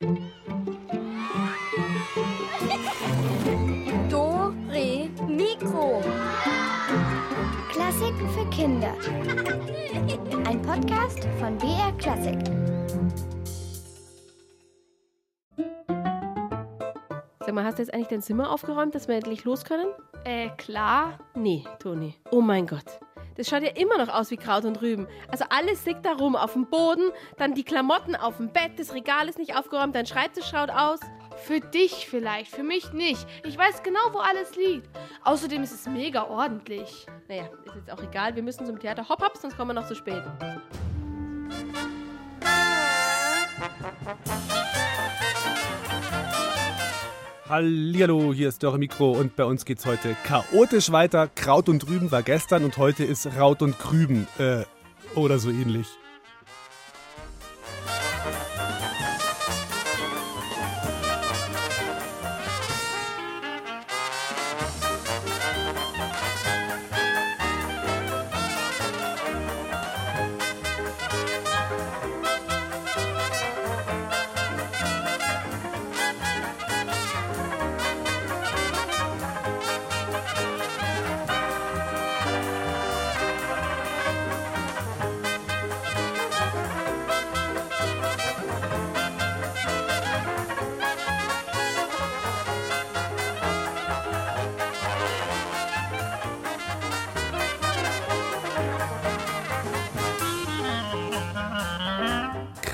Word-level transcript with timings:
Do, 0.00 0.06
Re, 4.70 5.10
Mikro. 5.26 6.00
Klassiken 7.68 8.30
für 8.30 8.48
Kinder. 8.50 8.94
Ein 10.46 10.62
Podcast 10.62 11.26
von 11.40 11.58
BR 11.58 11.90
Klassik. 11.98 12.38
Sag 17.40 17.52
mal, 17.52 17.64
hast 17.64 17.78
du 17.78 17.82
jetzt 17.82 17.92
eigentlich 17.92 18.06
dein 18.06 18.22
Zimmer 18.22 18.52
aufgeräumt, 18.52 18.94
dass 18.94 19.08
wir 19.08 19.16
endlich 19.16 19.44
los 19.44 19.64
können? 19.64 19.88
Äh, 20.24 20.50
klar. 20.50 21.18
Nee, 21.34 21.64
Toni. 21.80 22.14
Oh 22.30 22.40
mein 22.40 22.68
Gott. 22.68 23.00
Das 23.38 23.48
schaut 23.48 23.62
ja 23.62 23.70
immer 23.70 23.96
noch 23.98 24.12
aus 24.12 24.32
wie 24.32 24.36
Kraut 24.36 24.64
und 24.64 24.82
Rüben. 24.82 25.06
Also 25.28 25.44
alles 25.48 25.86
liegt 25.86 26.04
da 26.04 26.14
rum 26.14 26.34
auf 26.34 26.54
dem 26.54 26.66
Boden, 26.66 27.12
dann 27.36 27.54
die 27.54 27.62
Klamotten 27.62 28.16
auf 28.16 28.36
dem 28.36 28.52
Bett, 28.52 28.72
das 28.78 28.92
Regal 28.92 29.28
ist 29.28 29.38
nicht 29.38 29.56
aufgeräumt, 29.56 29.94
dein 29.94 30.06
Schreibtisch 30.06 30.46
schaut 30.46 30.70
aus. 30.70 30.98
Für 31.44 31.60
dich 31.60 32.08
vielleicht, 32.08 32.50
für 32.50 32.64
mich 32.64 32.92
nicht. 32.92 33.24
Ich 33.44 33.56
weiß 33.56 33.84
genau, 33.84 34.00
wo 34.10 34.18
alles 34.18 34.56
liegt. 34.56 34.88
Außerdem 35.22 35.62
ist 35.62 35.72
es 35.72 35.86
mega 35.86 36.24
ordentlich. 36.24 37.06
Naja, 37.28 37.44
ist 37.64 37.76
jetzt 37.76 37.92
auch 37.92 38.02
egal, 38.02 38.34
wir 38.34 38.42
müssen 38.42 38.66
zum 38.66 38.76
Theater. 38.80 39.08
Hopp, 39.08 39.22
hopp, 39.22 39.36
sonst 39.36 39.56
kommen 39.56 39.70
wir 39.70 39.74
noch 39.74 39.86
zu 39.86 39.94
spät. 39.94 40.24
Hallihallo, 47.48 48.34
hier 48.34 48.50
ist 48.50 48.62
Dörre 48.62 48.76
Mikro 48.76 49.12
und 49.12 49.34
bei 49.34 49.44
uns 49.44 49.64
geht's 49.64 49.86
heute 49.86 50.14
chaotisch 50.24 50.92
weiter. 50.92 51.28
Kraut 51.34 51.70
und 51.70 51.88
Rüben 51.88 52.10
war 52.10 52.22
gestern 52.22 52.62
und 52.62 52.76
heute 52.76 53.04
ist 53.04 53.26
Raut 53.38 53.62
und 53.62 53.78
Krüben. 53.78 54.28
Äh, 54.38 54.64
oder 55.14 55.38
so 55.38 55.48
ähnlich. 55.48 55.86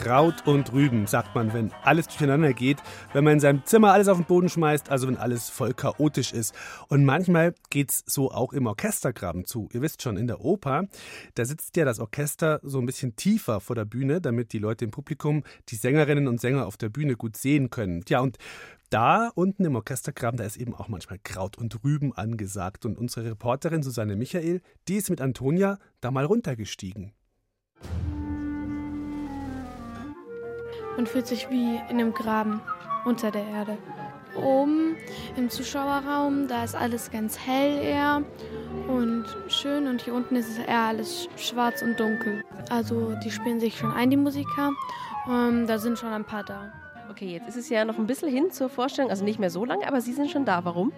Kraut 0.04 0.46
und 0.46 0.70
Rüben, 0.74 1.06
sagt 1.06 1.34
man, 1.34 1.54
wenn 1.54 1.72
alles 1.82 2.08
durcheinander 2.08 2.52
geht, 2.52 2.76
wenn 3.14 3.24
man 3.24 3.32
in 3.32 3.40
seinem 3.40 3.64
Zimmer 3.64 3.94
alles 3.94 4.08
auf 4.08 4.18
den 4.18 4.26
Boden 4.26 4.50
schmeißt, 4.50 4.90
also 4.90 5.08
wenn 5.08 5.16
alles 5.16 5.48
voll 5.48 5.72
chaotisch 5.72 6.34
ist. 6.34 6.54
Und 6.88 7.06
manchmal 7.06 7.54
geht's 7.70 8.04
so 8.06 8.30
auch 8.30 8.52
im 8.52 8.66
Orchestergraben 8.66 9.46
zu. 9.46 9.70
Ihr 9.72 9.80
wisst 9.80 10.02
schon, 10.02 10.18
in 10.18 10.26
der 10.26 10.42
Oper, 10.42 10.88
da 11.36 11.46
sitzt 11.46 11.78
ja 11.78 11.86
das 11.86 12.00
Orchester 12.00 12.60
so 12.62 12.80
ein 12.80 12.84
bisschen 12.84 13.16
tiefer 13.16 13.60
vor 13.60 13.76
der 13.76 13.86
Bühne, 13.86 14.20
damit 14.20 14.52
die 14.52 14.58
Leute 14.58 14.84
im 14.84 14.90
Publikum 14.90 15.42
die 15.70 15.76
Sängerinnen 15.76 16.28
und 16.28 16.38
Sänger 16.38 16.66
auf 16.66 16.76
der 16.76 16.90
Bühne 16.90 17.16
gut 17.16 17.38
sehen 17.38 17.70
können. 17.70 18.04
Ja, 18.06 18.20
und 18.20 18.36
da 18.90 19.30
unten 19.34 19.64
im 19.64 19.74
Orchestergraben, 19.74 20.36
da 20.36 20.44
ist 20.44 20.58
eben 20.58 20.74
auch 20.74 20.88
manchmal 20.88 21.18
Kraut 21.18 21.56
und 21.56 21.82
Rüben 21.82 22.12
angesagt. 22.12 22.84
Und 22.84 22.98
unsere 22.98 23.30
Reporterin 23.30 23.82
Susanne 23.82 24.16
Michael, 24.16 24.60
die 24.86 24.96
ist 24.96 25.08
mit 25.08 25.22
Antonia 25.22 25.78
da 26.02 26.10
mal 26.10 26.26
runtergestiegen. 26.26 27.14
Man 30.96 31.06
fühlt 31.06 31.26
sich 31.26 31.50
wie 31.50 31.76
in 31.88 32.00
einem 32.00 32.14
Graben 32.14 32.60
unter 33.04 33.30
der 33.30 33.46
Erde. 33.46 33.76
Oben 34.36 34.96
im 35.36 35.48
Zuschauerraum, 35.50 36.48
da 36.48 36.64
ist 36.64 36.74
alles 36.74 37.10
ganz 37.10 37.38
hell 37.38 37.82
eher 37.82 38.22
und 38.88 39.24
schön 39.48 39.86
und 39.86 40.02
hier 40.02 40.14
unten 40.14 40.36
ist 40.36 40.48
es 40.48 40.58
eher 40.58 40.80
alles 40.80 41.28
schwarz 41.36 41.82
und 41.82 41.98
dunkel. 41.98 42.44
Also 42.68 43.14
die 43.24 43.30
spielen 43.30 43.60
sich 43.60 43.78
schon 43.78 43.92
ein, 43.92 44.10
die 44.10 44.16
Musiker. 44.16 44.72
Ähm, 45.28 45.66
da 45.66 45.78
sind 45.78 45.98
schon 45.98 46.12
ein 46.12 46.24
paar 46.24 46.44
da. 46.44 46.72
Okay, 47.10 47.32
jetzt 47.32 47.48
ist 47.48 47.56
es 47.56 47.68
ja 47.68 47.84
noch 47.84 47.98
ein 47.98 48.06
bisschen 48.06 48.28
hin 48.28 48.50
zur 48.50 48.68
Vorstellung, 48.68 49.10
also 49.10 49.24
nicht 49.24 49.38
mehr 49.38 49.50
so 49.50 49.64
lange, 49.64 49.86
aber 49.86 50.00
Sie 50.00 50.12
sind 50.12 50.30
schon 50.30 50.44
da. 50.44 50.64
Warum? 50.64 50.92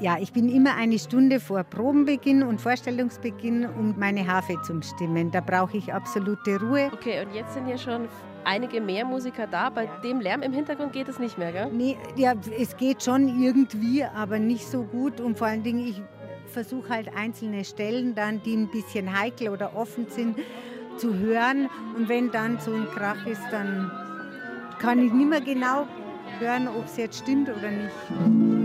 Ja, 0.00 0.16
ich 0.20 0.32
bin 0.32 0.48
immer 0.48 0.76
eine 0.76 0.98
Stunde 0.98 1.40
vor 1.40 1.64
Probenbeginn 1.64 2.44
und 2.44 2.60
Vorstellungsbeginn, 2.60 3.66
um 3.66 3.98
meine 3.98 4.26
Harfe 4.26 4.60
zu 4.62 4.80
stimmen. 4.82 5.32
Da 5.32 5.40
brauche 5.40 5.76
ich 5.76 5.92
absolute 5.92 6.60
Ruhe. 6.60 6.90
Okay, 6.92 7.24
und 7.24 7.34
jetzt 7.34 7.54
sind 7.54 7.66
ja 7.66 7.76
schon 7.76 8.08
einige 8.44 8.80
mehr 8.80 9.04
Musiker 9.04 9.46
da. 9.46 9.70
Bei 9.70 9.86
dem 10.02 10.20
Lärm 10.20 10.42
im 10.42 10.52
Hintergrund 10.52 10.92
geht 10.92 11.08
es 11.08 11.18
nicht 11.18 11.38
mehr, 11.38 11.52
gell? 11.52 11.70
Nee, 11.72 11.96
ja, 12.16 12.34
es 12.58 12.76
geht 12.76 13.02
schon 13.02 13.40
irgendwie, 13.40 14.04
aber 14.04 14.38
nicht 14.38 14.66
so 14.66 14.82
gut. 14.82 15.20
Und 15.20 15.38
vor 15.38 15.46
allen 15.46 15.62
Dingen, 15.62 15.86
ich 15.86 16.02
versuche 16.46 16.88
halt 16.88 17.10
einzelne 17.16 17.64
Stellen 17.64 18.14
dann, 18.14 18.42
die 18.42 18.54
ein 18.54 18.68
bisschen 18.68 19.18
heikel 19.18 19.50
oder 19.50 19.76
offen 19.76 20.06
sind, 20.08 20.38
zu 20.96 21.14
hören. 21.14 21.68
Und 21.96 22.08
wenn 22.08 22.30
dann 22.30 22.58
so 22.58 22.72
ein 22.72 22.86
Krach 22.86 23.26
ist, 23.26 23.42
dann 23.50 23.90
kann 24.78 25.04
ich 25.04 25.12
nicht 25.12 25.28
mehr 25.28 25.40
genau 25.40 25.86
hören, 26.38 26.68
ob 26.68 26.84
es 26.86 26.96
jetzt 26.96 27.18
stimmt 27.18 27.48
oder 27.48 27.70
nicht. 27.70 28.57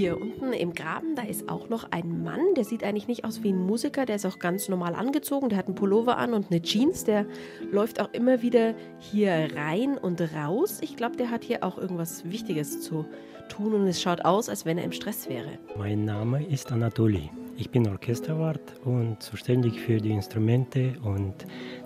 Hier 0.00 0.18
unten 0.18 0.54
im 0.54 0.72
Graben, 0.72 1.14
da 1.14 1.24
ist 1.24 1.50
auch 1.50 1.68
noch 1.68 1.92
ein 1.92 2.22
Mann, 2.22 2.54
der 2.56 2.64
sieht 2.64 2.84
eigentlich 2.84 3.06
nicht 3.06 3.26
aus 3.26 3.42
wie 3.42 3.52
ein 3.52 3.58
Musiker, 3.66 4.06
der 4.06 4.16
ist 4.16 4.24
auch 4.24 4.38
ganz 4.38 4.70
normal 4.70 4.94
angezogen, 4.94 5.50
der 5.50 5.58
hat 5.58 5.66
einen 5.66 5.74
Pullover 5.74 6.16
an 6.16 6.32
und 6.32 6.50
eine 6.50 6.62
Jeans, 6.62 7.04
der 7.04 7.26
läuft 7.70 8.00
auch 8.00 8.08
immer 8.14 8.40
wieder 8.40 8.74
hier 8.98 9.48
rein 9.54 9.98
und 9.98 10.18
raus. 10.34 10.78
Ich 10.80 10.96
glaube, 10.96 11.18
der 11.18 11.30
hat 11.30 11.44
hier 11.44 11.62
auch 11.62 11.76
irgendwas 11.76 12.24
Wichtiges 12.24 12.80
zu 12.80 13.04
tun 13.50 13.74
und 13.74 13.86
es 13.86 14.00
schaut 14.00 14.24
aus, 14.24 14.48
als 14.48 14.64
wenn 14.64 14.78
er 14.78 14.84
im 14.84 14.92
Stress 14.92 15.28
wäre. 15.28 15.58
Mein 15.76 16.06
Name 16.06 16.46
ist 16.46 16.72
Anatoli. 16.72 17.28
Ich 17.58 17.68
bin 17.68 17.86
Orchesterwart 17.86 18.80
und 18.86 19.22
zuständig 19.22 19.78
für 19.80 19.98
die 19.98 20.12
Instrumente 20.12 20.94
und 21.04 21.34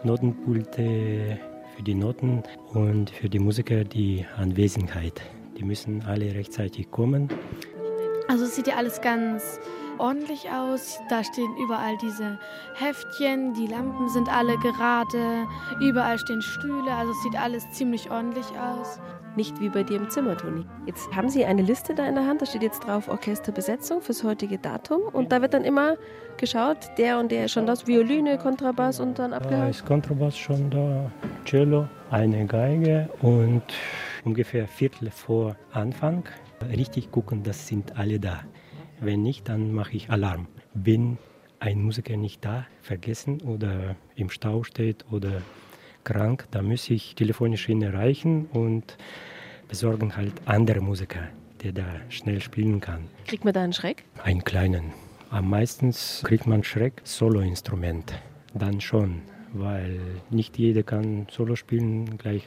Notenpulte 0.05 1.41
für 1.77 1.83
die 1.83 1.95
Noten 1.95 2.45
und 2.75 3.11
für 3.11 3.29
die 3.29 3.41
Musiker 3.41 3.83
die 3.83 4.25
Anwesenheit. 4.37 5.21
Die 5.59 5.65
müssen 5.65 6.03
alle 6.03 6.33
rechtzeitig 6.33 6.93
kommen. 6.93 7.29
Also 8.29 8.45
es 8.45 8.57
sieht 8.57 8.67
ja 8.67 8.77
alles 8.77 9.01
ganz 9.01 9.61
ordentlich 9.99 10.51
aus. 10.51 11.01
Da 11.09 11.23
stehen 11.25 11.55
überall 11.57 11.97
diese 11.99 12.39
Heftchen, 12.75 13.55
die 13.55 13.67
Lampen 13.67 14.09
sind 14.09 14.29
alle 14.35 14.57
gerade, 14.59 15.47
überall 15.81 16.19
stehen 16.19 16.43
Stühle, 16.43 16.91
also 16.91 17.13
es 17.13 17.23
sieht 17.23 17.41
alles 17.41 17.71
ziemlich 17.71 18.11
ordentlich 18.11 18.47
aus. 18.59 18.99
Nicht 19.37 19.61
wie 19.61 19.69
bei 19.69 19.83
dir 19.83 19.97
im 19.97 20.09
Zimmer, 20.11 20.37
Toni. 20.37 20.65
Jetzt 20.87 21.13
haben 21.15 21.29
Sie 21.29 21.45
eine 21.45 21.63
Liste 21.63 21.93
da 21.93 22.07
in 22.07 22.15
der 22.15 22.25
Hand, 22.25 22.41
da 22.41 22.47
steht 22.47 22.63
jetzt 22.63 22.87
drauf 22.87 23.09
Orchesterbesetzung 23.09 24.01
fürs 24.01 24.23
heutige 24.23 24.59
Datum 24.59 25.03
und 25.13 25.33
da 25.33 25.43
wird 25.43 25.55
dann 25.55 25.65
immer 25.65 25.97
geschaut, 26.37 26.79
der 26.99 27.19
und 27.19 27.33
der 27.33 27.47
ist 27.47 27.53
schon 27.53 27.67
das, 27.67 27.87
Violine, 27.87 28.39
Kontrabass 28.39 29.01
und 29.01 29.19
dann 29.19 29.33
Da 29.33 29.39
abgehakt. 29.39 29.71
ist 29.71 29.87
Kontrabass 29.87 30.37
schon 30.37 30.71
da, 30.71 31.11
Cello, 31.45 31.89
eine 32.11 32.47
Geige 32.47 33.09
und 33.23 33.63
ungefähr 34.25 34.69
Viertel 34.69 35.11
vor 35.11 35.57
Anfang 35.73 36.25
richtig 36.63 37.11
gucken, 37.11 37.43
das 37.43 37.67
sind 37.67 37.97
alle 37.97 38.21
da. 38.21 38.45
Wenn 39.01 39.23
nicht, 39.23 39.49
dann 39.49 39.73
mache 39.73 39.97
ich 39.97 40.11
Alarm. 40.11 40.47
Wenn 40.73 41.19
ein 41.61 41.83
Musiker 41.83 42.17
nicht 42.17 42.45
da, 42.45 42.67
vergessen 42.83 43.41
oder 43.43 43.97
im 44.17 44.31
Stau 44.31 44.63
steht 44.63 45.05
oder 45.11 45.43
krank, 46.05 46.47
dann 46.51 46.67
muss 46.67 46.91
ich 46.91 47.15
telefonisch 47.15 47.69
ihn 47.69 47.83
erreichen 47.83 48.47
und 48.53 48.97
besorgen 49.69 50.17
halt 50.17 50.35
andere 50.45 50.81
Musiker, 50.81 51.29
der 51.63 51.73
da 51.73 51.87
schnell 52.09 52.41
spielen 52.41 52.81
kann. 52.81 53.09
Kriegt 53.27 53.45
man 53.45 53.55
da 53.55 53.63
einen 53.63 53.73
Schreck? 53.73 54.05
Einen 54.23 54.45
kleinen. 54.45 54.93
Am 55.31 55.49
meisten 55.51 55.93
kriegt 56.23 56.47
man 56.47 56.63
Schreck, 56.63 57.01
Soloinstrument. 57.05 58.15
Dann 58.53 58.81
schon, 58.81 59.23
weil 59.53 59.99
nicht 60.31 60.59
jeder 60.59 60.83
kann 60.83 61.27
Solo 61.31 61.57
spielen 61.57 62.19
gleich 62.19 62.47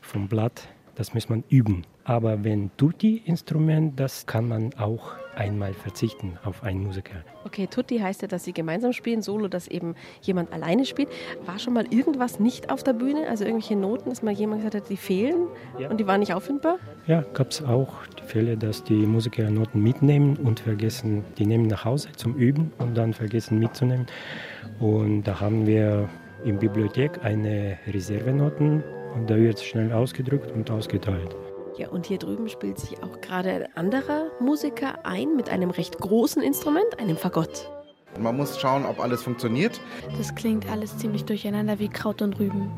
vom 0.00 0.28
Blatt. 0.28 0.68
Das 0.94 1.12
muss 1.12 1.28
man 1.28 1.44
üben. 1.50 1.84
Aber 2.08 2.44
wenn 2.44 2.70
Tutti-Instrument, 2.76 3.98
das 3.98 4.26
kann 4.26 4.46
man 4.46 4.72
auch 4.78 5.10
einmal 5.34 5.74
verzichten 5.74 6.38
auf 6.44 6.62
einen 6.62 6.84
Musiker. 6.84 7.16
Okay, 7.44 7.66
Tutti 7.66 7.98
heißt 7.98 8.22
ja, 8.22 8.28
dass 8.28 8.44
sie 8.44 8.52
gemeinsam 8.52 8.92
spielen, 8.92 9.22
Solo, 9.22 9.48
dass 9.48 9.66
eben 9.66 9.96
jemand 10.22 10.52
alleine 10.52 10.84
spielt. 10.84 11.08
War 11.44 11.58
schon 11.58 11.74
mal 11.74 11.84
irgendwas 11.90 12.38
nicht 12.38 12.70
auf 12.70 12.84
der 12.84 12.92
Bühne, 12.92 13.28
also 13.28 13.44
irgendwelche 13.44 13.74
Noten, 13.74 14.08
dass 14.08 14.22
mal 14.22 14.32
jemand 14.32 14.60
gesagt 14.62 14.84
hat, 14.84 14.88
die 14.88 14.96
fehlen 14.96 15.48
Ja. 15.80 15.90
und 15.90 15.98
die 15.98 16.06
waren 16.06 16.20
nicht 16.20 16.32
auffindbar? 16.32 16.78
Ja, 17.08 17.22
gab 17.34 17.50
es 17.50 17.60
auch 17.62 17.92
die 18.20 18.22
Fälle, 18.22 18.56
dass 18.56 18.84
die 18.84 18.94
Musiker 19.04 19.50
Noten 19.50 19.82
mitnehmen 19.82 20.36
und 20.36 20.60
vergessen, 20.60 21.24
die 21.38 21.44
nehmen 21.44 21.66
nach 21.66 21.84
Hause 21.84 22.10
zum 22.14 22.36
Üben 22.36 22.72
und 22.78 22.96
dann 22.96 23.14
vergessen 23.14 23.58
mitzunehmen. 23.58 24.06
Und 24.78 25.24
da 25.24 25.40
haben 25.40 25.66
wir 25.66 26.08
in 26.44 26.58
Bibliothek 26.58 27.24
eine 27.24 27.78
Reservenoten 27.88 28.84
und 29.16 29.28
da 29.28 29.36
wird 29.36 29.58
schnell 29.60 29.92
ausgedrückt 29.92 30.52
und 30.52 30.70
ausgeteilt. 30.70 31.34
Ja, 31.76 31.90
und 31.90 32.06
hier 32.06 32.18
drüben 32.18 32.48
spielt 32.48 32.78
sich 32.78 33.02
auch 33.02 33.20
gerade 33.20 33.50
ein 33.50 33.76
anderer 33.76 34.30
Musiker 34.40 35.04
ein 35.04 35.36
mit 35.36 35.50
einem 35.50 35.70
recht 35.70 35.98
großen 35.98 36.42
Instrument, 36.42 36.98
einem 36.98 37.18
Fagott. 37.18 37.70
Man 38.18 38.36
muss 38.36 38.58
schauen, 38.58 38.86
ob 38.86 38.98
alles 38.98 39.22
funktioniert. 39.22 39.78
Das 40.16 40.34
klingt 40.34 40.70
alles 40.70 40.96
ziemlich 40.96 41.26
durcheinander 41.26 41.78
wie 41.78 41.88
Kraut 41.88 42.22
und 42.22 42.38
Rüben. 42.38 42.72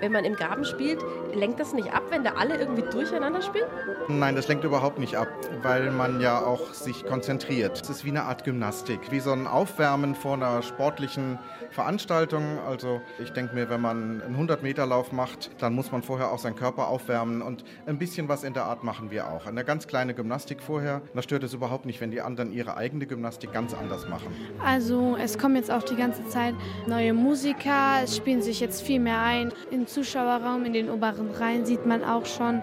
Wenn 0.00 0.12
man 0.12 0.24
im 0.24 0.34
Graben 0.34 0.64
spielt, 0.64 0.98
lenkt 1.34 1.60
das 1.60 1.72
nicht 1.72 1.92
ab, 1.92 2.02
wenn 2.10 2.24
da 2.24 2.32
alle 2.32 2.56
irgendwie 2.56 2.82
durcheinander 2.82 3.42
spielen? 3.42 3.66
Nein, 4.08 4.36
das 4.36 4.48
lenkt 4.48 4.64
überhaupt 4.64 4.98
nicht 4.98 5.16
ab, 5.16 5.28
weil 5.62 5.90
man 5.90 6.20
ja 6.20 6.38
auch 6.38 6.72
sich 6.72 7.04
konzentriert. 7.04 7.80
Es 7.82 7.90
ist 7.90 8.04
wie 8.04 8.10
eine 8.10 8.24
Art 8.24 8.44
Gymnastik, 8.44 9.10
wie 9.10 9.20
so 9.20 9.32
ein 9.32 9.46
Aufwärmen 9.46 10.14
vor 10.14 10.34
einer 10.34 10.62
sportlichen 10.62 11.38
Veranstaltung. 11.70 12.58
Also 12.66 13.00
ich 13.18 13.30
denke 13.30 13.54
mir, 13.54 13.70
wenn 13.70 13.80
man 13.80 14.22
einen 14.22 14.48
100-Meter-Lauf 14.48 15.12
macht, 15.12 15.50
dann 15.58 15.74
muss 15.74 15.90
man 15.92 16.02
vorher 16.02 16.30
auch 16.30 16.38
seinen 16.38 16.56
Körper 16.56 16.88
aufwärmen 16.88 17.42
und 17.42 17.64
ein 17.86 17.98
bisschen 17.98 18.28
was 18.28 18.44
in 18.44 18.54
der 18.54 18.64
Art 18.64 18.84
machen 18.84 19.10
wir 19.10 19.28
auch. 19.28 19.46
Eine 19.46 19.64
ganz 19.64 19.86
kleine 19.86 20.14
Gymnastik 20.14 20.62
vorher. 20.62 21.02
Da 21.14 21.22
stört 21.22 21.42
es 21.44 21.54
überhaupt 21.54 21.86
nicht, 21.86 22.00
wenn 22.00 22.10
die 22.10 22.20
anderen 22.20 22.52
ihre 22.52 22.76
eigene 22.76 23.06
Gymnastik 23.06 23.52
ganz 23.52 23.74
anders 23.74 24.08
machen. 24.08 24.34
Also 24.64 25.16
es 25.20 25.38
kommen 25.38 25.56
jetzt 25.56 25.70
auch 25.70 25.82
die 25.82 25.96
ganze 25.96 26.26
Zeit 26.28 26.54
neue 26.86 27.12
Musiker, 27.12 28.02
es 28.02 28.16
spielen 28.16 28.42
sich 28.42 28.60
jetzt 28.60 28.82
viel 28.82 29.00
mehr 29.00 29.20
ein. 29.20 29.52
Im 29.70 29.86
Zuschauerraum, 29.86 30.64
in 30.64 30.72
den 30.72 30.90
oberen 30.90 31.21
Reihen 31.30 31.64
sieht 31.64 31.86
man 31.86 32.04
auch 32.04 32.26
schon, 32.26 32.62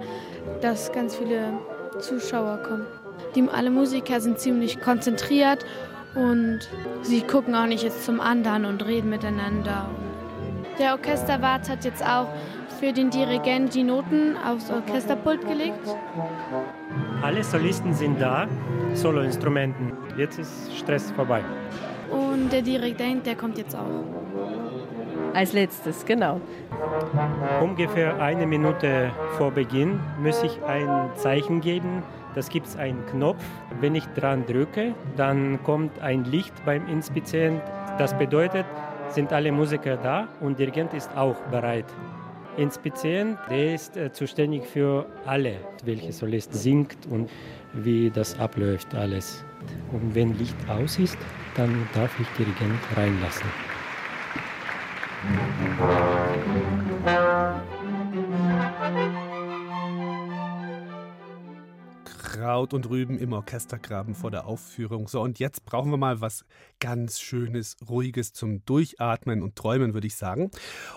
dass 0.61 0.91
ganz 0.91 1.15
viele 1.15 1.53
Zuschauer 1.99 2.57
kommen. 2.63 2.85
Die 3.35 3.47
alle 3.47 3.69
Musiker 3.69 4.21
sind 4.21 4.39
ziemlich 4.39 4.79
konzentriert 4.79 5.65
und 6.15 6.59
sie 7.01 7.21
gucken 7.21 7.55
auch 7.55 7.67
nicht 7.67 7.83
jetzt 7.83 8.05
zum 8.05 8.19
anderen 8.19 8.65
und 8.65 8.85
reden 8.85 9.09
miteinander. 9.09 9.89
Der 10.79 10.93
Orchesterwart 10.93 11.69
hat 11.69 11.83
jetzt 11.83 12.03
auch 12.03 12.27
für 12.79 12.93
den 12.93 13.09
Dirigent 13.09 13.75
die 13.75 13.83
Noten 13.83 14.37
aufs 14.37 14.71
Orchesterpult 14.71 15.45
gelegt. 15.45 15.79
Alle 17.21 17.43
Solisten 17.43 17.93
sind 17.93 18.21
da, 18.21 18.47
Soloinstrumenten. 18.93 19.91
Jetzt 20.17 20.39
ist 20.39 20.73
Stress 20.77 21.11
vorbei. 21.11 21.43
Und 22.09 22.51
der 22.51 22.61
Dirigent, 22.61 23.25
der 23.25 23.35
kommt 23.35 23.57
jetzt 23.57 23.75
auch. 23.75 24.03
Als 25.33 25.53
letztes, 25.53 26.05
genau. 26.05 26.41
Ungefähr 27.61 28.21
eine 28.21 28.45
Minute 28.47 29.11
vor 29.37 29.51
Beginn 29.51 29.99
muss 30.21 30.41
ich 30.43 30.61
ein 30.63 31.09
Zeichen 31.15 31.61
geben. 31.61 32.03
Das 32.35 32.49
gibt 32.49 32.67
es 32.67 32.75
einen 32.75 33.05
Knopf. 33.07 33.43
Wenn 33.79 33.95
ich 33.95 34.05
dran 34.15 34.45
drücke, 34.45 34.93
dann 35.15 35.61
kommt 35.63 35.99
ein 35.99 36.23
Licht 36.25 36.53
beim 36.65 36.87
Inspizieren. 36.87 37.61
Das 37.97 38.17
bedeutet, 38.17 38.65
sind 39.09 39.33
alle 39.33 39.51
Musiker 39.51 39.97
da 39.97 40.27
und 40.41 40.59
Dirigent 40.59 40.93
ist 40.93 41.15
auch 41.15 41.39
bereit. 41.51 41.85
Inspizieren, 42.57 43.37
der 43.49 43.75
ist 43.75 43.95
äh, 43.95 44.11
zuständig 44.11 44.65
für 44.65 45.05
alle, 45.25 45.57
welche 45.85 46.11
Solist 46.11 46.53
singt 46.53 46.97
und 47.09 47.29
wie 47.73 48.09
das 48.09 48.37
abläuft 48.39 48.93
alles. 48.95 49.45
Und 49.91 50.13
wenn 50.13 50.37
Licht 50.37 50.57
aus 50.67 50.99
ist, 50.99 51.17
dann 51.55 51.87
darf 51.93 52.11
ich 52.19 52.27
Dirigent 52.37 52.79
reinlassen. 52.97 53.49
Kraut 62.05 62.73
und 62.73 62.89
Rüben 62.89 63.17
im 63.17 63.33
Orchestergraben 63.33 64.15
vor 64.15 64.31
der 64.31 64.45
Aufführung. 64.45 65.09
So, 65.09 65.21
und 65.21 65.39
jetzt 65.39 65.65
brauchen 65.65 65.91
wir 65.91 65.97
mal 65.97 66.21
was 66.21 66.45
ganz 66.79 67.19
Schönes, 67.19 67.75
Ruhiges 67.89 68.31
zum 68.31 68.63
Durchatmen 68.63 69.43
und 69.43 69.57
Träumen, 69.57 69.93
würde 69.93 70.07
ich 70.07 70.15
sagen. 70.15 70.51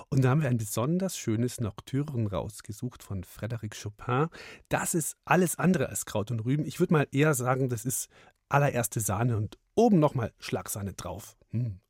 Und 0.09 0.23
da 0.23 0.31
haben 0.31 0.43
wir 0.43 0.49
ein 0.49 0.57
besonders 0.57 1.17
schönes 1.17 1.61
Nocturne 1.61 2.31
rausgesucht 2.31 3.03
von 3.03 3.25
Frédéric 3.25 3.83
Chopin. 3.83 4.29
Das 4.69 4.95
ist 4.95 5.17
alles 5.25 5.59
andere 5.59 5.89
als 5.89 6.07
Kraut 6.07 6.31
und 6.31 6.45
Rüben. 6.45 6.65
Ich 6.65 6.79
würde 6.79 6.93
mal 6.93 7.09
eher 7.11 7.35
sagen, 7.35 7.69
das 7.69 7.85
ist 7.85 8.09
allererste 8.49 9.01
Sahne 9.01 9.37
und 9.37 9.59
oben 9.75 9.99
nochmal 9.99 10.33
Schlagsahne 10.39 10.93
drauf. 10.93 11.37
Hm. 11.51 11.81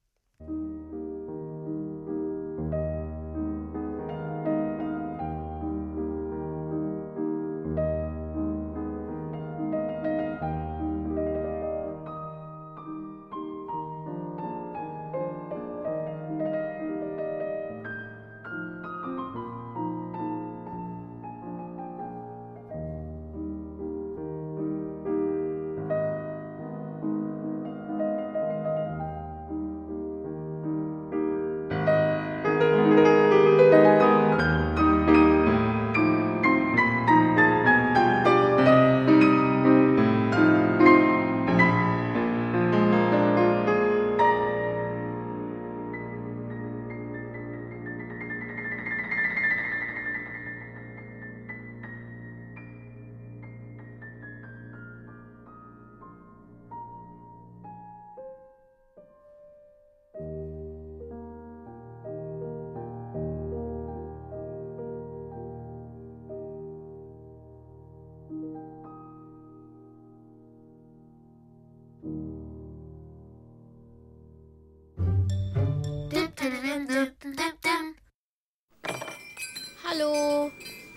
Hallo, 79.84 80.50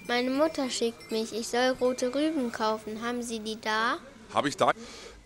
meine 0.08 0.32
Mutter 0.32 0.70
schickt 0.70 1.12
mich. 1.12 1.32
Ich 1.32 1.48
soll 1.48 1.76
rote 1.80 2.14
Rüben 2.14 2.52
kaufen. 2.52 3.04
Haben 3.04 3.22
Sie 3.22 3.40
die 3.40 3.62
da? 3.62 3.98
Habe 4.34 4.50
ich 4.50 4.58
da. 4.58 4.72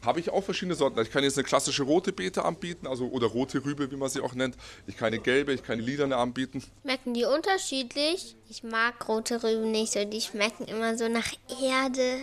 Habe 0.06 0.20
ich 0.20 0.30
auch 0.30 0.44
verschiedene 0.44 0.76
Sorten. 0.76 1.00
Ich 1.02 1.12
kann 1.12 1.24
jetzt 1.24 1.38
eine 1.38 1.46
klassische 1.46 1.84
rote 1.84 2.12
Beete 2.12 2.44
anbieten, 2.44 2.88
also 2.88 3.08
oder 3.08 3.28
rote 3.28 3.64
Rübe, 3.64 3.90
wie 3.92 3.98
man 3.98 4.10
sie 4.10 4.22
auch 4.22 4.34
nennt. 4.34 4.56
Ich 4.88 4.98
kann 4.98 5.08
eine 5.08 5.20
gelbe, 5.20 5.54
ich 5.54 5.64
kann 5.64 5.74
eine 5.74 5.84
lilane 5.84 6.16
anbieten. 6.16 6.64
Schmecken 6.82 7.14
die 7.14 7.26
unterschiedlich? 7.26 8.36
Ich 8.50 8.64
mag 8.64 9.08
rote 9.08 9.44
Rüben 9.44 9.72
nicht 9.72 9.94
so. 9.94 10.04
Die 10.04 10.22
schmecken 10.22 10.66
immer 10.66 10.98
so 10.98 11.08
nach 11.08 11.32
Erde. 11.62 12.20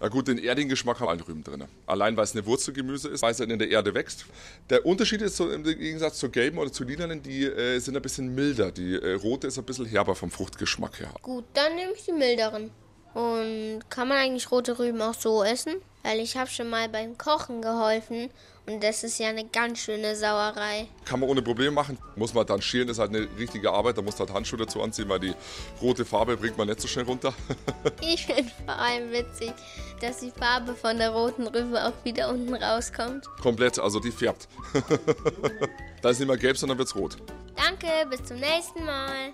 Ja 0.00 0.08
gut, 0.08 0.28
den 0.28 0.38
erdigen 0.38 0.68
Geschmack 0.68 1.00
haben 1.00 1.08
alle 1.08 1.26
Rüben 1.26 1.44
drin. 1.44 1.64
Allein 1.86 2.16
weil 2.16 2.24
es 2.24 2.32
eine 2.32 2.46
Wurzelgemüse 2.46 3.08
ist, 3.08 3.22
weil 3.22 3.32
es 3.32 3.40
in 3.40 3.58
der 3.58 3.68
Erde 3.68 3.94
wächst. 3.94 4.26
Der 4.70 4.84
Unterschied 4.84 5.22
ist 5.22 5.36
so 5.36 5.50
im 5.50 5.64
Gegensatz 5.64 6.18
zur 6.18 6.30
gelben 6.30 6.58
oder 6.58 6.72
zur 6.72 6.86
lilanen, 6.86 7.22
die 7.22 7.44
äh, 7.44 7.78
sind 7.78 7.96
ein 7.96 8.02
bisschen 8.02 8.34
milder. 8.34 8.70
Die 8.72 8.94
äh, 8.94 9.14
rote 9.14 9.46
ist 9.46 9.58
ein 9.58 9.64
bisschen 9.64 9.86
herber 9.86 10.14
vom 10.14 10.30
Fruchtgeschmack 10.30 11.00
her. 11.00 11.10
Gut, 11.22 11.44
dann 11.54 11.74
nehme 11.74 11.92
ich 11.92 12.04
die 12.04 12.12
milderen. 12.12 12.70
Und 13.14 13.80
kann 13.88 14.08
man 14.08 14.18
eigentlich 14.18 14.50
rote 14.50 14.78
Rüben 14.78 15.00
auch 15.00 15.14
so 15.14 15.42
essen? 15.42 15.76
Weil 16.06 16.20
ich 16.20 16.36
habe 16.36 16.48
schon 16.48 16.70
mal 16.70 16.88
beim 16.88 17.18
Kochen 17.18 17.60
geholfen 17.60 18.30
und 18.66 18.80
das 18.84 19.02
ist 19.02 19.18
ja 19.18 19.28
eine 19.28 19.44
ganz 19.44 19.80
schöne 19.80 20.14
Sauerei. 20.14 20.86
Kann 21.04 21.18
man 21.18 21.28
ohne 21.28 21.42
Probleme 21.42 21.72
machen. 21.72 21.98
Muss 22.14 22.32
man 22.32 22.46
dann 22.46 22.62
schälen, 22.62 22.86
das 22.86 22.98
ist 22.98 23.00
halt 23.00 23.10
eine 23.10 23.26
richtige 23.36 23.72
Arbeit. 23.72 23.98
Da 23.98 24.02
muss 24.02 24.16
man 24.16 24.28
halt 24.28 24.36
Handschuhe 24.36 24.60
dazu 24.60 24.80
anziehen, 24.80 25.08
weil 25.08 25.18
die 25.18 25.34
rote 25.82 26.04
Farbe 26.04 26.36
bringt 26.36 26.56
man 26.58 26.68
nicht 26.68 26.80
so 26.80 26.86
schnell 26.86 27.06
runter. 27.06 27.34
ich 28.00 28.24
finde 28.24 28.52
vor 28.64 28.76
allem 28.76 29.10
witzig, 29.10 29.52
dass 30.00 30.20
die 30.20 30.30
Farbe 30.30 30.76
von 30.76 30.96
der 30.96 31.10
roten 31.10 31.48
Rübe 31.48 31.84
auch 31.84 32.04
wieder 32.04 32.28
unten 32.28 32.54
rauskommt. 32.54 33.26
Komplett, 33.42 33.80
also 33.80 33.98
die 33.98 34.12
färbt. 34.12 34.46
da 36.02 36.10
ist 36.10 36.20
nicht 36.20 36.28
mehr 36.28 36.36
gelb, 36.36 36.56
sondern 36.56 36.78
wird's 36.78 36.94
rot. 36.94 37.16
Danke, 37.56 37.88
bis 38.08 38.22
zum 38.22 38.38
nächsten 38.38 38.84
Mal. 38.84 39.32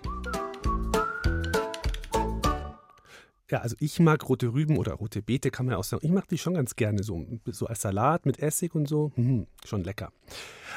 Ja, 3.53 3.59
also 3.59 3.77
ich 3.81 4.01
mag 4.01 4.27
rote 4.31 4.55
Rüben 4.55 4.79
oder 4.79 4.95
rote 4.95 5.21
Beete, 5.21 5.51
kann 5.51 5.67
man 5.67 5.75
auch 5.75 5.85
sagen. 5.85 6.07
Ich 6.07 6.11
mag 6.11 6.27
die 6.27 6.39
schon 6.39 6.55
ganz 6.55 6.75
gerne, 6.75 7.03
so, 7.03 7.27
so 7.45 7.67
als 7.67 7.83
Salat 7.83 8.25
mit 8.25 8.39
Essig 8.39 8.75
und 8.75 8.89
so. 8.89 9.13
Hm, 9.15 9.47
schon 9.67 9.85
lecker. 9.85 10.11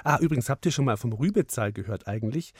Ah, 0.03 0.19
übrigens, 0.19 0.49
habt 0.49 0.65
ihr 0.65 0.73
schon 0.73 0.83
mal 0.83 0.97
vom 0.97 1.13
Rübezahl 1.13 1.71
gehört 1.71 2.05
eigentlich? 2.05 2.53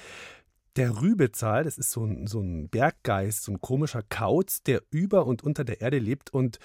Der 0.77 1.01
Rübezahl, 1.01 1.65
das 1.65 1.77
ist 1.77 1.91
so 1.91 2.05
ein, 2.05 2.27
so 2.27 2.39
ein 2.39 2.69
Berggeist, 2.69 3.43
so 3.43 3.51
ein 3.51 3.59
komischer 3.59 4.03
Kauz, 4.07 4.63
der 4.63 4.83
über 4.89 5.25
und 5.25 5.43
unter 5.43 5.65
der 5.65 5.81
Erde 5.81 5.99
lebt 5.99 6.33
und 6.33 6.59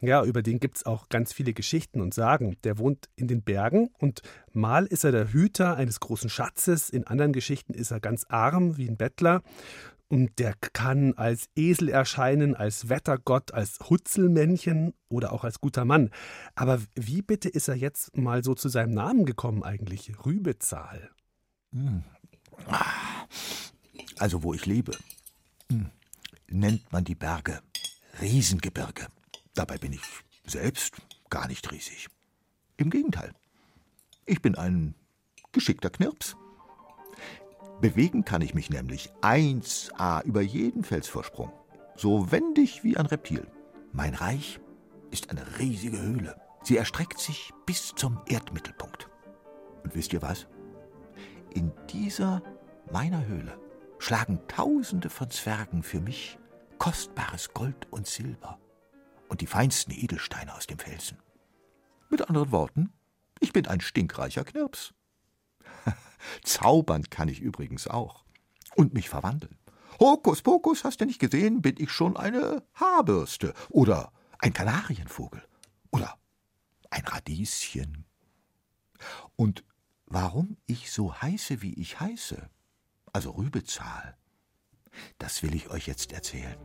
Ja, 0.00 0.24
über 0.24 0.42
den 0.42 0.58
gibt 0.58 0.78
es 0.78 0.86
auch 0.86 1.08
ganz 1.08 1.32
viele 1.32 1.54
Geschichten 1.54 2.00
und 2.00 2.12
Sagen. 2.12 2.56
Der 2.64 2.76
wohnt 2.76 3.08
in 3.14 3.28
den 3.28 3.42
Bergen 3.42 3.88
und 3.98 4.20
mal 4.52 4.84
ist 4.84 5.04
er 5.04 5.12
der 5.12 5.32
Hüter 5.32 5.76
eines 5.76 6.00
großen 6.00 6.28
Schatzes, 6.28 6.90
in 6.90 7.06
anderen 7.06 7.32
Geschichten 7.32 7.72
ist 7.72 7.92
er 7.92 8.00
ganz 8.00 8.26
arm 8.28 8.76
wie 8.76 8.88
ein 8.88 8.96
Bettler. 8.96 9.42
Und 10.08 10.38
der 10.38 10.54
kann 10.72 11.14
als 11.14 11.48
Esel 11.56 11.88
erscheinen, 11.88 12.54
als 12.54 12.88
Wettergott, 12.88 13.52
als 13.52 13.78
Hutzelmännchen 13.90 14.94
oder 15.08 15.32
auch 15.32 15.42
als 15.42 15.60
guter 15.60 15.84
Mann. 15.84 16.10
Aber 16.54 16.80
wie 16.94 17.22
bitte 17.22 17.48
ist 17.48 17.66
er 17.66 17.74
jetzt 17.74 18.16
mal 18.16 18.44
so 18.44 18.54
zu 18.54 18.68
seinem 18.68 18.94
Namen 18.94 19.24
gekommen 19.24 19.64
eigentlich? 19.64 20.12
Rübezahl. 20.24 21.10
Hm. 21.72 22.04
Also 24.18 24.42
wo 24.44 24.54
ich 24.54 24.64
lebe, 24.64 24.96
hm, 25.70 25.90
nennt 26.48 26.92
man 26.92 27.04
die 27.04 27.16
Berge 27.16 27.60
Riesengebirge. 28.20 29.08
Dabei 29.54 29.78
bin 29.78 29.92
ich 29.92 30.02
selbst 30.46 30.94
gar 31.28 31.48
nicht 31.48 31.70
riesig. 31.72 32.08
Im 32.76 32.90
Gegenteil. 32.90 33.34
Ich 34.24 34.40
bin 34.40 34.54
ein 34.54 34.94
geschickter 35.52 35.90
Knirps. 35.90 36.36
Bewegen 37.80 38.24
kann 38.24 38.40
ich 38.40 38.54
mich 38.54 38.70
nämlich 38.70 39.12
1a 39.20 40.24
über 40.24 40.40
jeden 40.40 40.82
Felsvorsprung, 40.82 41.52
so 41.94 42.32
wendig 42.32 42.84
wie 42.84 42.96
ein 42.96 43.06
Reptil. 43.06 43.46
Mein 43.92 44.14
Reich 44.14 44.60
ist 45.10 45.30
eine 45.30 45.58
riesige 45.58 46.00
Höhle. 46.00 46.40
Sie 46.62 46.78
erstreckt 46.78 47.18
sich 47.18 47.52
bis 47.66 47.94
zum 47.94 48.18
Erdmittelpunkt. 48.26 49.08
Und 49.84 49.94
wisst 49.94 50.14
ihr 50.14 50.22
was? 50.22 50.46
In 51.54 51.70
dieser 51.90 52.42
meiner 52.90 53.26
Höhle 53.26 53.58
schlagen 53.98 54.40
Tausende 54.48 55.10
von 55.10 55.30
Zwergen 55.30 55.82
für 55.82 56.00
mich 56.00 56.38
kostbares 56.78 57.52
Gold 57.52 57.86
und 57.90 58.06
Silber 58.06 58.58
und 59.28 59.42
die 59.42 59.46
feinsten 59.46 59.92
Edelsteine 59.92 60.54
aus 60.54 60.66
dem 60.66 60.78
Felsen. 60.78 61.18
Mit 62.08 62.28
anderen 62.28 62.52
Worten, 62.52 62.92
ich 63.40 63.52
bin 63.52 63.66
ein 63.66 63.80
stinkreicher 63.80 64.44
Knirps. 64.44 64.94
Zaubern 66.44 67.08
kann 67.10 67.28
ich 67.28 67.40
übrigens 67.40 67.86
auch. 67.86 68.24
Und 68.74 68.94
mich 68.94 69.08
verwandeln. 69.08 69.58
Hokus 69.98 70.42
pokus, 70.42 70.84
hast 70.84 71.00
du 71.00 71.06
nicht 71.06 71.18
gesehen, 71.18 71.62
bin 71.62 71.76
ich 71.78 71.90
schon 71.90 72.16
eine 72.16 72.62
Haarbürste 72.74 73.54
oder 73.70 74.12
ein 74.38 74.52
Kanarienvogel 74.52 75.42
oder 75.90 76.18
ein 76.90 77.04
Radieschen. 77.04 78.04
Und 79.36 79.64
warum 80.06 80.58
ich 80.66 80.92
so 80.92 81.14
heiße, 81.14 81.62
wie 81.62 81.74
ich 81.74 81.98
heiße, 82.00 82.50
also 83.12 83.30
Rübezahl, 83.30 84.16
das 85.18 85.42
will 85.42 85.54
ich 85.54 85.70
euch 85.70 85.86
jetzt 85.86 86.12
erzählen. 86.12 86.58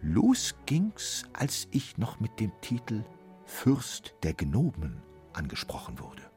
Los 0.00 0.54
ging's, 0.66 1.24
als 1.32 1.66
ich 1.70 1.98
noch 1.98 2.20
mit 2.20 2.38
dem 2.38 2.52
Titel 2.60 3.04
Fürst 3.46 4.14
der 4.22 4.34
Gnomen 4.34 5.02
angesprochen 5.32 5.98
wurde. 5.98 6.27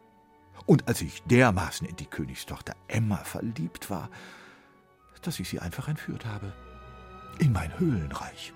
Und 0.72 0.88
als 0.88 1.02
ich 1.02 1.22
dermaßen 1.24 1.86
in 1.86 1.98
die 1.98 2.06
Königstochter 2.06 2.78
Emma 2.88 3.18
verliebt 3.18 3.90
war, 3.90 4.10
dass 5.22 5.38
ich 5.42 5.50
sie 5.50 5.60
einfach 5.60 5.90
entführt 5.90 6.26
habe. 6.26 6.54
In 7.40 7.52
mein 7.52 7.78
Höhlenreich. 7.78 8.54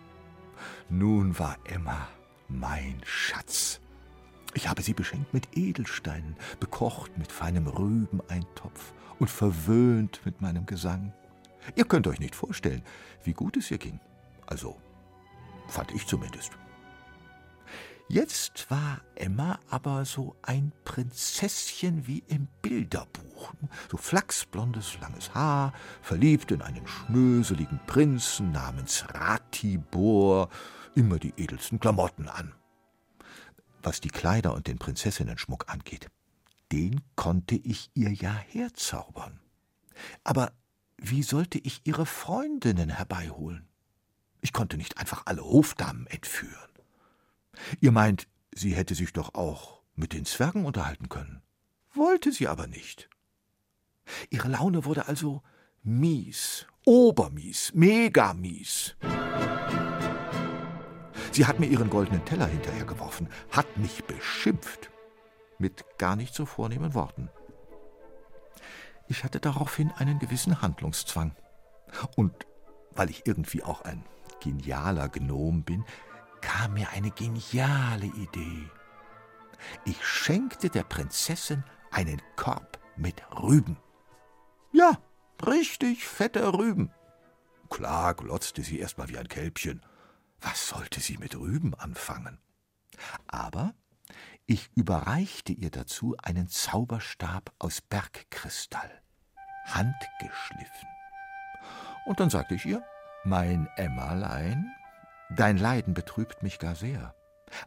Nun 0.87 1.37
war 1.37 1.57
Emma 1.65 2.07
mein 2.47 3.01
Schatz. 3.03 3.81
Ich 4.53 4.69
habe 4.69 4.81
sie 4.81 4.93
beschenkt 4.93 5.33
mit 5.33 5.57
Edelsteinen, 5.57 6.37
bekocht 6.61 7.17
mit 7.17 7.33
feinem 7.33 7.67
Rübeneintopf 7.67 8.93
und 9.19 9.29
verwöhnt 9.29 10.21
mit 10.23 10.39
meinem 10.39 10.65
Gesang. 10.65 11.11
Ihr 11.75 11.83
könnt 11.83 12.07
euch 12.07 12.21
nicht 12.21 12.35
vorstellen, 12.35 12.83
wie 13.25 13.33
gut 13.33 13.57
es 13.57 13.69
ihr 13.71 13.77
ging. 13.77 13.99
Also, 14.45 14.77
fand 15.67 15.91
ich 15.91 16.07
zumindest. 16.07 16.53
Jetzt 18.07 18.69
war 18.69 19.01
Emma 19.15 19.59
aber 19.69 20.05
so 20.05 20.35
ein 20.43 20.71
Prinzesschen 20.83 22.05
wie 22.05 22.23
im 22.27 22.47
Bilderbuch. 22.61 23.53
So 23.89 23.97
flachsblondes, 23.97 24.99
langes 24.99 25.33
Haar, 25.33 25.73
verliebt 26.03 26.51
in 26.51 26.61
einen 26.61 26.85
schnöseligen 26.85 27.79
Prinzen 27.87 28.51
namens 28.51 29.05
Ratibor, 29.09 30.49
immer 30.93 31.17
die 31.17 31.33
edelsten 31.35 31.79
Klamotten 31.79 32.29
an. 32.29 32.53
Was 33.81 34.01
die 34.01 34.09
Kleider 34.09 34.53
und 34.53 34.67
den 34.67 34.77
Prinzessinnenschmuck 34.77 35.65
angeht, 35.67 36.07
den 36.71 37.01
konnte 37.15 37.55
ich 37.55 37.89
ihr 37.95 38.11
ja 38.11 38.33
herzaubern. 38.33 39.39
Aber 40.23 40.51
wie 40.97 41.23
sollte 41.23 41.57
ich 41.57 41.81
ihre 41.85 42.05
Freundinnen 42.05 42.89
herbeiholen? 42.89 43.67
Ich 44.41 44.53
konnte 44.53 44.77
nicht 44.77 44.99
einfach 44.99 45.23
alle 45.25 45.43
Hofdamen 45.43 46.05
entführen. 46.07 46.74
Ihr 47.79 47.91
meint, 47.91 48.27
sie 48.53 48.75
hätte 48.75 48.95
sich 48.95 49.13
doch 49.13 49.33
auch 49.33 49.81
mit 49.95 50.13
den 50.13 50.25
Zwergen 50.25 50.65
unterhalten 50.65 51.09
können. 51.09 51.41
Wollte 51.93 52.31
sie 52.31 52.47
aber 52.47 52.67
nicht. 52.67 53.09
Ihre 54.29 54.49
Laune 54.49 54.85
wurde 54.85 55.07
also 55.07 55.41
mies, 55.83 56.67
obermies, 56.85 57.71
megamies. 57.73 58.95
Sie 61.31 61.45
hat 61.45 61.59
mir 61.59 61.67
ihren 61.67 61.89
goldenen 61.89 62.23
Teller 62.25 62.47
hinterhergeworfen, 62.47 63.27
hat 63.51 63.77
mich 63.77 64.03
beschimpft, 64.05 64.89
mit 65.57 65.85
gar 65.97 66.15
nicht 66.15 66.33
so 66.33 66.45
vornehmen 66.45 66.93
Worten. 66.93 67.29
Ich 69.07 69.23
hatte 69.23 69.39
daraufhin 69.39 69.91
einen 69.91 70.19
gewissen 70.19 70.61
Handlungszwang. 70.61 71.35
Und 72.15 72.33
weil 72.91 73.09
ich 73.09 73.25
irgendwie 73.25 73.63
auch 73.63 73.81
ein 73.81 74.03
genialer 74.41 75.09
Gnom 75.09 75.63
bin, 75.63 75.85
kam 76.45 76.73
mir 76.73 76.89
eine 76.89 77.09
geniale 77.09 78.05
Idee. 78.05 78.69
Ich 79.83 80.05
schenkte 80.05 80.69
der 80.69 80.83
Prinzessin 80.83 81.63
einen 81.89 82.21
Korb 82.35 82.79
mit 82.95 83.23
Rüben. 83.41 83.77
Ja, 84.71 84.99
richtig 85.43 86.05
fette 86.05 86.53
Rüben. 86.53 86.91
Klar 87.71 88.13
glotzte 88.13 88.61
sie 88.61 88.77
erst 88.77 88.99
mal 88.99 89.09
wie 89.09 89.17
ein 89.17 89.27
Kälbchen. 89.27 89.81
Was 90.39 90.67
sollte 90.67 90.99
sie 90.99 91.17
mit 91.17 91.35
Rüben 91.35 91.73
anfangen? 91.73 92.39
Aber 93.25 93.73
ich 94.45 94.69
überreichte 94.75 95.51
ihr 95.51 95.71
dazu 95.71 96.15
einen 96.21 96.47
Zauberstab 96.47 97.51
aus 97.57 97.81
Bergkristall, 97.81 99.01
handgeschliffen. 99.65 100.89
Und 102.05 102.19
dann 102.19 102.29
sagte 102.29 102.53
ich 102.53 102.65
ihr, 102.67 102.83
mein 103.23 103.67
Emmerlein, 103.77 104.71
Dein 105.29 105.57
Leiden 105.57 105.93
betrübt 105.93 106.43
mich 106.43 106.59
gar 106.59 106.75
sehr. 106.75 107.15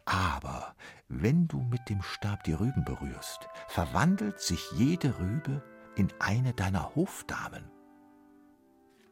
Aber 0.05 0.75
wenn 1.07 1.47
du 1.47 1.61
mit 1.61 1.89
dem 1.89 2.01
Stab 2.01 2.43
die 2.43 2.53
Rüben 2.53 2.85
berührst, 2.85 3.47
verwandelt 3.67 4.39
sich 4.39 4.71
jede 4.73 5.19
Rübe 5.19 5.63
in 5.95 6.09
eine 6.19 6.53
deiner 6.53 6.95
Hofdamen. 6.95 7.69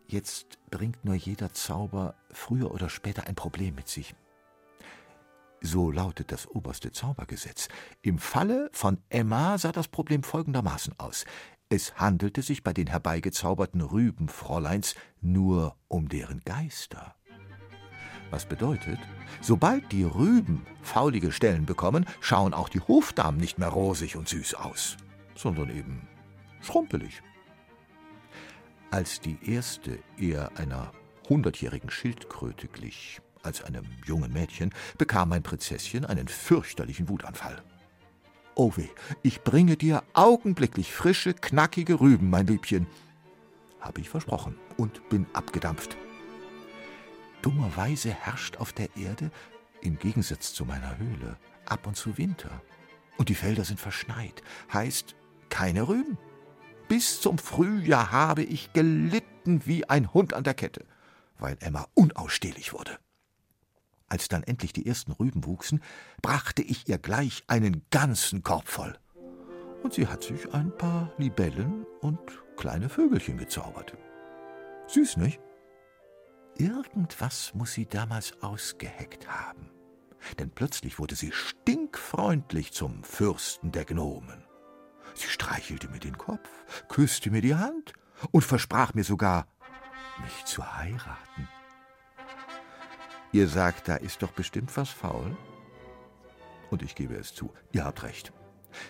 Jetzt 0.07 0.57
bringt 0.69 1.03
nur 1.03 1.15
jeder 1.15 1.51
Zauber 1.53 2.15
früher 2.31 2.71
oder 2.71 2.89
später 2.89 3.27
ein 3.27 3.35
Problem 3.35 3.75
mit 3.75 3.89
sich. 3.89 4.15
So 5.59 5.91
lautet 5.91 6.31
das 6.31 6.47
oberste 6.47 6.91
Zaubergesetz. 6.91 7.67
Im 8.01 8.19
Falle 8.19 8.69
von 8.71 9.01
Emma 9.09 9.57
sah 9.57 9.71
das 9.71 9.89
Problem 9.89 10.23
folgendermaßen 10.23 10.97
aus. 10.97 11.25
Es 11.67 11.95
handelte 11.95 12.41
sich 12.41 12.63
bei 12.63 12.71
den 12.71 12.87
herbeigezauberten 12.87 13.81
Rübenfräuleins 13.81 14.95
nur 15.19 15.75
um 15.89 16.07
deren 16.07 16.39
Geister. 16.45 17.16
Was 18.29 18.46
bedeutet, 18.46 19.00
sobald 19.41 19.91
die 19.91 20.03
Rüben 20.03 20.65
faulige 20.81 21.31
Stellen 21.31 21.65
bekommen, 21.65 22.05
schauen 22.19 22.53
auch 22.53 22.69
die 22.69 22.81
Hofdamen 22.81 23.39
nicht 23.39 23.57
mehr 23.57 23.69
rosig 23.69 24.15
und 24.15 24.27
süß 24.27 24.55
aus, 24.55 24.98
sondern 25.36 25.69
eben 25.69 26.07
schrumpelig. 26.62 27.22
Als 28.91 29.19
die 29.19 29.38
erste 29.46 30.00
eher 30.17 30.57
einer 30.57 30.91
hundertjährigen 31.29 31.89
Schildkröte 31.89 32.67
glich 32.67 33.22
als 33.43 33.63
einem 33.63 33.86
jungen 34.05 34.34
Mädchen, 34.34 34.74
bekam 34.98 35.29
mein 35.29 35.43
Prinzesschen 35.43 36.05
einen 36.05 36.27
fürchterlichen 36.27 37.07
Wutanfall. 37.07 37.63
Oh 38.55 38.74
weh, 38.75 38.89
ich 39.24 39.41
bringe 39.43 39.77
dir 39.77 40.03
augenblicklich 40.13 40.91
frische, 40.91 41.34
knackige 41.34 42.00
Rüben, 42.00 42.29
mein 42.29 42.48
Liebchen. 42.48 42.88
Habe 43.79 44.01
ich 44.01 44.10
versprochen 44.10 44.55
und 44.77 45.07
bin 45.10 45.27
abgedampft. 45.34 45.96
Dummerweise 47.41 48.12
herrscht 48.12 48.58
auf 48.58 48.74
der 48.74 48.96
Erde, 48.96 49.32
im 49.82 49.98
Gegensatz 50.00 50.53
zu 50.53 50.65
meiner 50.65 50.98
Höhle, 50.98 51.38
ab 51.65 51.88
und 51.88 51.96
zu 51.96 52.17
Winter. 52.17 52.62
Und 53.17 53.29
die 53.29 53.36
Felder 53.36 53.63
sind 53.63 53.79
verschneit. 53.79 54.41
Heißt, 54.74 55.15
keine 55.50 55.88
Rüben. 55.88 56.17
Bis 56.88 57.20
zum 57.20 57.38
Frühjahr 57.38 58.12
habe 58.12 58.44
ich 58.44 58.74
gelitten 58.74 59.65
wie 59.65 59.89
ein 59.89 60.13
Hund 60.13 60.34
an 60.34 60.44
der 60.44 60.53
Kette, 60.53 60.86
weil 61.38 61.58
Emma 61.60 61.88
unausstehlich 61.94 62.74
wurde. 62.74 62.98
Als 64.08 64.29
dann 64.29 64.44
endlich 64.44 64.72
die 64.72 64.86
ersten 64.86 65.12
Rüben 65.12 65.46
wuchsen, 65.46 65.82
brachte 66.22 66.62
ich 66.62 66.88
ihr 66.88 66.98
gleich 66.98 67.44
einen 67.48 67.84
ganzen 67.91 68.41
Korb 68.41 68.70
voll. 68.70 68.98
Und 69.84 69.94
sie 69.94 70.08
hat 70.08 70.24
sich 70.24 70.53
ein 70.53 70.75
paar 70.77 71.12
Libellen 71.17 71.86
und 72.01 72.20
kleine 72.56 72.89
Vögelchen 72.89 73.38
gezaubert. 73.38 73.96
Süß, 74.88 75.17
nicht? 75.17 75.39
Irgendwas 76.57 77.53
muss 77.53 77.73
sie 77.73 77.85
damals 77.85 78.41
ausgeheckt 78.41 79.27
haben. 79.27 79.69
Denn 80.39 80.49
plötzlich 80.49 80.97
wurde 80.99 81.15
sie 81.15 81.31
stinkfreundlich 81.31 82.73
zum 82.73 83.03
Fürsten 83.03 83.71
der 83.71 83.85
Gnomen. 83.85 84.43
Sie 85.13 85.27
streichelte 85.27 85.87
mir 85.89 85.99
den 85.99 86.17
Kopf, 86.17 86.49
küsste 86.89 87.31
mir 87.31 87.41
die 87.41 87.55
Hand 87.55 87.93
und 88.31 88.43
versprach 88.43 88.93
mir 88.93 89.03
sogar, 89.03 89.47
mich 90.21 90.45
zu 90.45 90.75
heiraten. 90.75 91.47
Ihr 93.31 93.47
sagt, 93.47 93.87
da 93.87 93.95
ist 93.95 94.23
doch 94.23 94.31
bestimmt 94.31 94.75
was 94.77 94.89
faul? 94.89 95.37
Und 96.71 96.81
ich 96.81 96.95
gebe 96.95 97.15
es 97.15 97.33
zu, 97.33 97.53
ihr 97.71 97.85
habt 97.85 98.03
recht. 98.03 98.33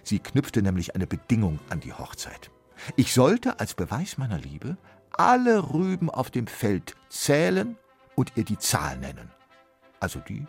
Sie 0.04 0.20
knüpfte 0.20 0.62
nämlich 0.62 0.96
eine 0.96 1.08
Bedingung 1.08 1.60
an 1.70 1.80
die 1.80 1.94
Hochzeit. 1.94 2.52
Ich 2.96 3.14
sollte 3.14 3.60
als 3.60 3.74
Beweis 3.74 4.18
meiner 4.18 4.38
Liebe 4.38 4.78
alle 5.18 5.74
Rüben 5.74 6.10
auf 6.10 6.30
dem 6.30 6.48
Feld 6.48 6.96
zählen 7.10 7.78
und 8.16 8.34
ihr 8.36 8.46
die 8.46 8.58
Zahl 8.58 8.98
nennen. 8.98 9.32
Also 10.00 10.20
die 10.20 10.46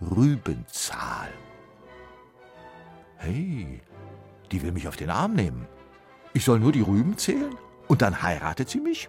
Rübenzahl. 0.00 1.30
Hey, 3.16 3.82
die 4.50 4.62
will 4.62 4.72
mich 4.72 4.88
auf 4.88 4.96
den 4.96 5.10
Arm 5.10 5.34
nehmen. 5.34 5.66
Ich 6.32 6.44
soll 6.44 6.60
nur 6.60 6.72
die 6.72 6.80
Rüben 6.80 7.18
zählen 7.18 7.56
und 7.88 8.02
dann 8.02 8.22
heiratet 8.22 8.68
sie 8.68 8.80
mich? 8.80 9.08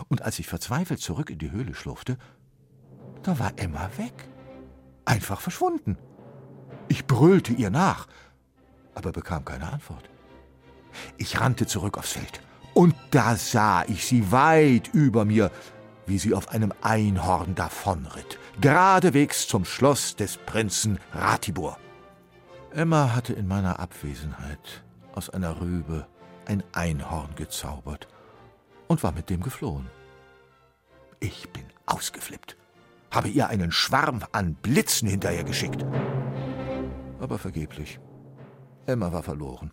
Und 0.09 0.23
als 0.23 0.39
ich 0.39 0.47
verzweifelt 0.47 1.01
zurück 1.01 1.29
in 1.29 1.39
die 1.39 1.51
Höhle 1.51 1.75
schlurfte, 1.75 2.17
da 3.29 3.39
war 3.39 3.53
Emma 3.57 3.91
weg. 3.99 4.27
Einfach 5.05 5.41
verschwunden. 5.41 5.99
Ich 6.89 7.07
brüllte 7.07 7.53
ihr 7.53 7.69
nach, 7.69 8.09
aber 8.95 9.13
bekam 9.13 9.45
keine 9.45 9.71
Antwort. 9.71 10.09
Ich 11.19 11.39
rannte 11.39 11.67
zurück 11.67 11.99
aufs 11.99 12.13
Feld, 12.13 12.41
und 12.73 12.95
da 13.11 13.37
sah 13.37 13.85
ich 13.85 14.07
sie 14.07 14.33
weit 14.33 14.89
über 14.95 15.27
mir, 15.27 15.51
wie 16.07 16.19
sie 16.19 16.33
auf 16.33 16.49
einem 16.49 16.73
Einhorn 16.81 17.55
davonritt, 17.55 18.39
geradewegs 18.63 19.47
zum 19.47 19.67
Schloss 19.67 20.17
des 20.17 20.39
Prinzen 20.39 20.99
Ratibor. 21.13 21.77
Emma 22.71 23.15
hatte 23.15 23.35
in 23.35 23.47
meiner 23.47 23.79
Abwesenheit 23.79 24.85
aus 25.15 25.29
einer 25.29 25.61
Rübe 25.61 26.07
ein 26.47 26.65
Einhorn 26.73 27.35
gezaubert 27.35 28.09
und 28.87 29.03
war 29.03 29.13
mit 29.13 29.29
dem 29.29 29.43
geflohen. 29.43 29.91
Ich 31.21 31.51
bin 31.51 31.67
ausgeflippt, 31.85 32.57
habe 33.11 33.29
ihr 33.29 33.49
einen 33.49 33.73
Schwarm 33.73 34.25
an 34.33 34.55
Blitzen 34.55 35.09
hinterhergeschickt. 35.09 35.85
Aber 37.21 37.39
vergeblich. 37.39 38.01
Emma 38.87 39.13
war 39.13 39.23
verloren. 39.23 39.73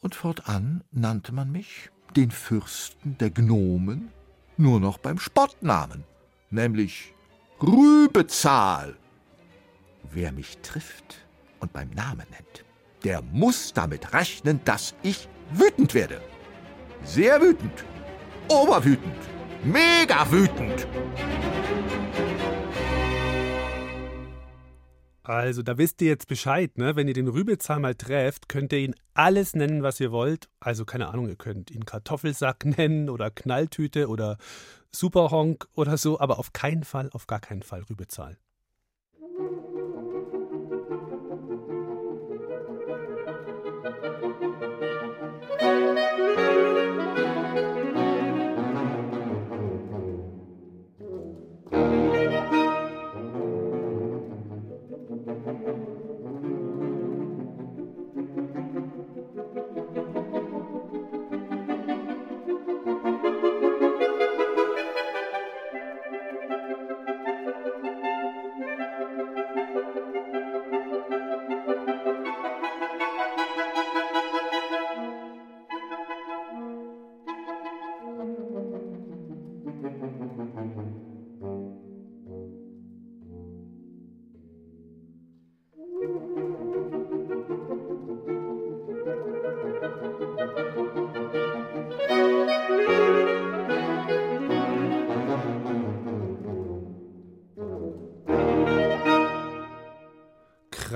Und 0.00 0.14
fortan 0.14 0.82
nannte 0.90 1.32
man 1.32 1.52
mich, 1.52 1.90
den 2.16 2.30
Fürsten 2.30 3.16
der 3.18 3.30
Gnomen, 3.30 4.10
nur 4.56 4.80
noch 4.80 4.98
beim 4.98 5.18
Spottnamen, 5.18 6.04
nämlich 6.50 7.14
Rübezahl. 7.62 8.96
Wer 10.10 10.32
mich 10.32 10.58
trifft 10.58 11.26
und 11.60 11.72
beim 11.72 11.90
Namen 11.90 12.26
nennt, 12.30 12.64
der 13.04 13.22
muss 13.22 13.72
damit 13.72 14.12
rechnen, 14.12 14.60
dass 14.64 14.94
ich 15.02 15.28
wütend 15.52 15.94
werde. 15.94 16.20
Sehr 17.04 17.40
wütend. 17.40 17.84
Oberwütend. 18.48 19.16
Mega 19.64 20.30
wütend. 20.30 20.86
Also, 25.24 25.62
da 25.62 25.78
wisst 25.78 26.02
ihr 26.02 26.08
jetzt 26.08 26.26
Bescheid, 26.26 26.76
ne? 26.78 26.96
Wenn 26.96 27.06
ihr 27.06 27.14
den 27.14 27.28
Rübezahl 27.28 27.78
mal 27.78 27.94
trefft, 27.94 28.48
könnt 28.48 28.72
ihr 28.72 28.80
ihn 28.80 28.94
alles 29.14 29.54
nennen, 29.54 29.82
was 29.84 30.00
ihr 30.00 30.10
wollt. 30.10 30.48
Also, 30.58 30.84
keine 30.84 31.08
Ahnung, 31.08 31.28
ihr 31.28 31.36
könnt 31.36 31.70
ihn 31.70 31.84
Kartoffelsack 31.84 32.64
nennen 32.76 33.08
oder 33.08 33.30
Knalltüte 33.30 34.08
oder 34.08 34.36
Superhonk 34.90 35.68
oder 35.74 35.96
so, 35.96 36.18
aber 36.18 36.38
auf 36.38 36.52
keinen 36.52 36.84
Fall, 36.84 37.08
auf 37.12 37.26
gar 37.26 37.40
keinen 37.40 37.62
Fall 37.62 37.82
Rübezahl. 37.88 38.36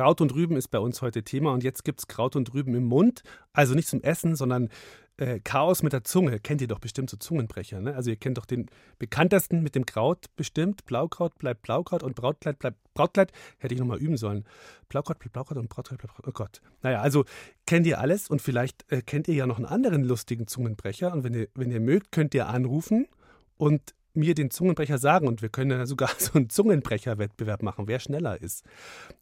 Kraut 0.07 0.21
und 0.21 0.37
Rüben 0.37 0.57
ist 0.57 0.69
bei 0.69 0.79
uns 0.79 1.03
heute 1.03 1.25
Thema 1.25 1.53
und 1.53 1.65
jetzt 1.65 1.85
gibt 1.85 1.99
es 1.99 2.07
Kraut 2.07 2.37
und 2.37 2.55
Rüben 2.55 2.77
im 2.77 2.85
Mund. 2.85 3.25
Also 3.53 3.75
nicht 3.75 3.89
zum 3.89 4.05
Essen, 4.05 4.37
sondern 4.37 4.69
äh, 5.17 5.41
Chaos 5.41 5.83
mit 5.83 5.93
der 5.93 6.05
Zunge. 6.05 6.39
Kennt 6.39 6.61
ihr 6.61 6.69
doch 6.69 6.79
bestimmt 6.79 7.11
so 7.11 7.17
Zungenbrecher. 7.17 7.81
Ne? 7.81 7.93
Also 7.97 8.11
ihr 8.11 8.17
kennt 8.17 8.39
doch 8.39 8.47
den 8.47 8.67
bekanntesten 9.01 9.65
mit 9.65 9.75
dem 9.75 9.85
Kraut 9.85 10.27
bestimmt. 10.37 10.87
Blaukraut 10.87 11.37
bleibt 11.39 11.63
Blaukraut 11.63 12.05
und 12.05 12.15
Brautkleid 12.15 12.61
bleibt 12.61 12.77
Brautkleid. 12.95 13.33
Hätte 13.59 13.75
ich 13.75 13.81
nochmal 13.81 13.99
üben 13.99 14.17
sollen. 14.17 14.45
Blaukraut 14.89 15.19
bleibt 15.19 15.33
Blaukraut 15.33 15.59
und 15.59 15.69
Brautkleid 15.69 15.99
bleibt 15.99 16.15
Brautkleid. 16.15 16.33
Oh 16.33 16.39
Gott. 16.39 16.61
Naja, 16.83 17.01
also 17.01 17.25
kennt 17.67 17.89
ihr 17.89 17.99
alles 17.99 18.31
und 18.31 18.41
vielleicht 18.41 18.85
äh, 18.93 19.03
kennt 19.03 19.27
ihr 19.27 19.35
ja 19.35 19.49
noch 19.49 19.57
einen 19.57 19.67
anderen 19.67 20.05
lustigen 20.05 20.47
Zungenbrecher. 20.47 21.13
Und 21.13 21.25
wenn 21.25 21.35
ihr, 21.35 21.49
wenn 21.57 21.73
ihr 21.73 21.81
mögt, 21.81 22.13
könnt 22.13 22.33
ihr 22.33 22.47
anrufen 22.47 23.09
und 23.57 23.93
mir 24.17 24.35
den 24.35 24.51
Zungenbrecher 24.51 24.99
sagen 24.99 25.29
und 25.29 25.43
wir 25.43 25.49
können 25.49 25.71
dann 25.71 25.87
sogar 25.87 26.11
so 26.19 26.33
einen 26.35 26.51
Zungenbrecher-Wettbewerb 26.51 27.63
machen, 27.63 27.89
wer 27.89 28.01
schneller 28.01 28.41
ist. 28.41 28.65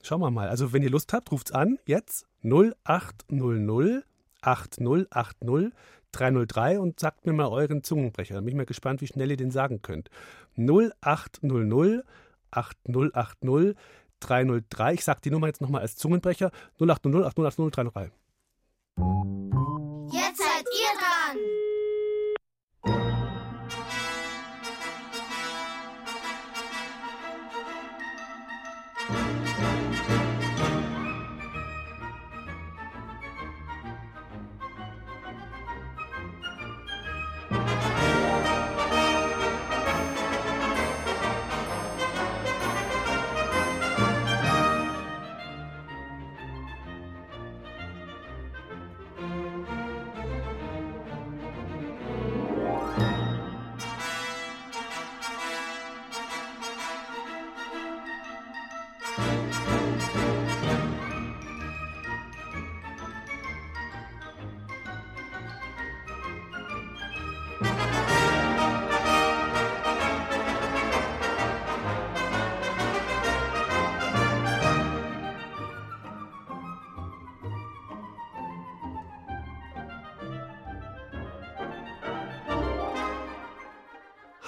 Schauen 0.03 0.21
wir 0.21 0.31
mal. 0.31 0.49
Also, 0.49 0.73
wenn 0.73 0.83
ihr 0.83 0.91
Lust 0.91 1.13
habt, 1.13 1.31
ruft's 1.33 1.53
an. 1.53 1.79
Jetzt 1.87 2.27
0800 2.43 4.05
8080 4.41 5.73
303 6.13 6.79
und 6.79 7.01
sagt 7.01 7.27
mir 7.27 7.33
mal 7.33 7.49
euren 7.49 7.83
Zungenbrecher. 7.83 8.35
Dann 8.35 8.45
bin 8.45 8.53
ich 8.53 8.57
mal 8.57 8.67
gespannt, 8.67 9.01
wie 9.01 9.07
schnell 9.07 9.31
ihr 9.31 9.37
den 9.37 9.51
sagen 9.51 9.83
könnt. 9.83 10.11
0800 10.57 12.05
8080 12.51 13.77
303. 14.21 14.95
Ich 14.95 15.05
sage 15.05 15.21
die 15.25 15.31
Nummer 15.31 15.49
jetzt 15.49 15.61
nochmal 15.61 15.83
als 15.83 15.97
Zungenbrecher. 15.97 16.51
0800 16.79 17.27
8080 17.27 17.73
303. 17.73 18.11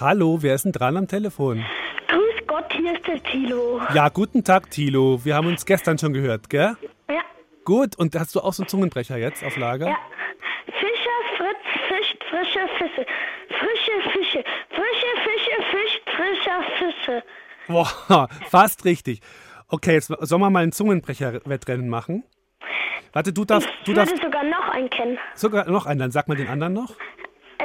Hallo, 0.09 0.39
wer 0.41 0.55
ist 0.55 0.65
denn 0.65 0.71
dran 0.71 0.97
am 0.97 1.09
Telefon? 1.09 1.65
Grüß 2.07 2.47
Gott, 2.47 2.73
hier 2.73 2.93
ist 2.95 3.05
der 3.09 3.21
Tilo. 3.25 3.81
Ja, 3.93 4.09
guten 4.09 4.45
Tag, 4.45 4.71
Tilo. 4.71 5.19
Wir 5.25 5.35
haben 5.35 5.49
uns 5.49 5.67
gestern 5.67 5.99
schon 5.99 6.13
gehört, 6.13 6.49
gell? 6.49 6.77
Ja. 7.11 7.23
Gut, 7.65 7.97
und 7.99 8.15
hast 8.15 8.33
du 8.37 8.39
auch 8.41 8.53
so 8.53 8.63
einen 8.63 8.69
Zungenbrecher 8.69 9.17
jetzt 9.17 9.43
auf 9.43 9.57
Lager? 9.57 9.89
Ja. 9.89 9.97
Fischer 10.67 11.19
Fritz 11.37 11.59
fischt 11.89 12.23
frische 12.31 12.69
Fische. 12.79 13.07
Frische 13.49 14.11
Fische. 14.13 14.45
Frische 14.71 15.13
Fische 15.25 15.57
fischt 15.73 16.03
frischer 16.15 16.63
Fische. 16.79 17.23
Boah, 17.67 18.29
fast 18.49 18.85
richtig. 18.85 19.21
Okay, 19.67 19.95
jetzt 19.95 20.07
sollen 20.07 20.41
wir 20.41 20.51
mal 20.51 20.63
ein 20.63 20.71
Zungenbrecher-Wettrennen 20.71 21.89
machen? 21.89 22.23
Warte, 23.13 23.33
du 23.33 23.45
darfst, 23.45 23.69
Ich 23.81 23.85
du 23.87 23.93
darfst 23.93 24.23
sogar 24.23 24.45
noch 24.45 24.69
einen 24.69 24.89
kennen. 24.89 25.19
sogar 25.35 25.69
noch 25.69 25.85
einen, 25.85 25.99
dann 25.99 26.13
sag 26.13 26.29
mal 26.29 26.37
den 26.37 26.47
anderen 26.47 26.75
noch. 26.75 26.95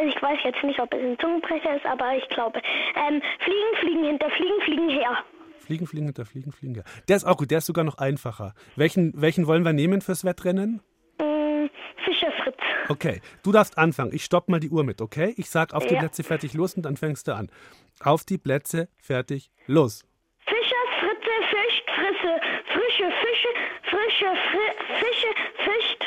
Also 0.01 0.15
ich 0.15 0.21
weiß 0.21 0.39
jetzt 0.43 0.63
nicht, 0.63 0.79
ob 0.79 0.91
es 0.95 0.99
ein 0.99 1.17
Zungenbrecher 1.19 1.75
ist, 1.75 1.85
aber 1.85 2.15
ich 2.17 2.27
glaube. 2.29 2.59
Ähm, 2.95 3.21
fliegen, 3.39 3.75
fliegen 3.81 4.03
hinter, 4.03 4.29
fliegen, 4.31 4.61
fliegen 4.65 4.89
her. 4.89 5.17
Fliegen, 5.59 5.85
fliegen, 5.85 6.05
hinter 6.07 6.25
fliegen, 6.25 6.51
fliegen. 6.51 6.73
Ja. 6.75 6.83
Der 7.07 7.17
ist 7.17 7.23
auch 7.23 7.37
gut, 7.37 7.51
der 7.51 7.59
ist 7.59 7.67
sogar 7.67 7.83
noch 7.83 7.99
einfacher. 7.99 8.55
Welchen, 8.75 9.13
welchen 9.21 9.45
wollen 9.45 9.63
wir 9.63 9.73
nehmen 9.73 10.01
fürs 10.01 10.25
Wettrennen? 10.25 10.81
Mm, 11.19 11.67
Fischer 12.03 12.31
Fritz. 12.43 12.57
Okay, 12.89 13.21
du 13.43 13.51
darfst 13.51 13.77
anfangen. 13.77 14.11
Ich 14.11 14.25
stopp 14.25 14.49
mal 14.49 14.59
die 14.59 14.69
Uhr 14.71 14.83
mit, 14.83 15.01
okay? 15.01 15.35
Ich 15.37 15.51
sag 15.51 15.73
auf 15.75 15.85
die 15.85 15.93
Ja. 15.93 15.99
Plätze 15.99 16.23
fertig 16.23 16.55
los 16.55 16.73
und 16.73 16.81
dann 16.83 16.97
fängst 16.97 17.27
du 17.27 17.35
an. 17.35 17.51
Auf 18.03 18.23
die 18.25 18.39
Plätze 18.39 18.89
fertig 18.97 19.51
los. 19.67 20.03
Fischer 20.47 20.83
Fritze 20.99 21.31
fischt 21.51 21.89
Frisse. 21.91 22.41
Frische 22.73 23.11
Fische, 23.21 23.47
frische 23.83 24.25
Fri 24.49 24.99
Fische, 24.99 25.27
fischt 25.57 26.00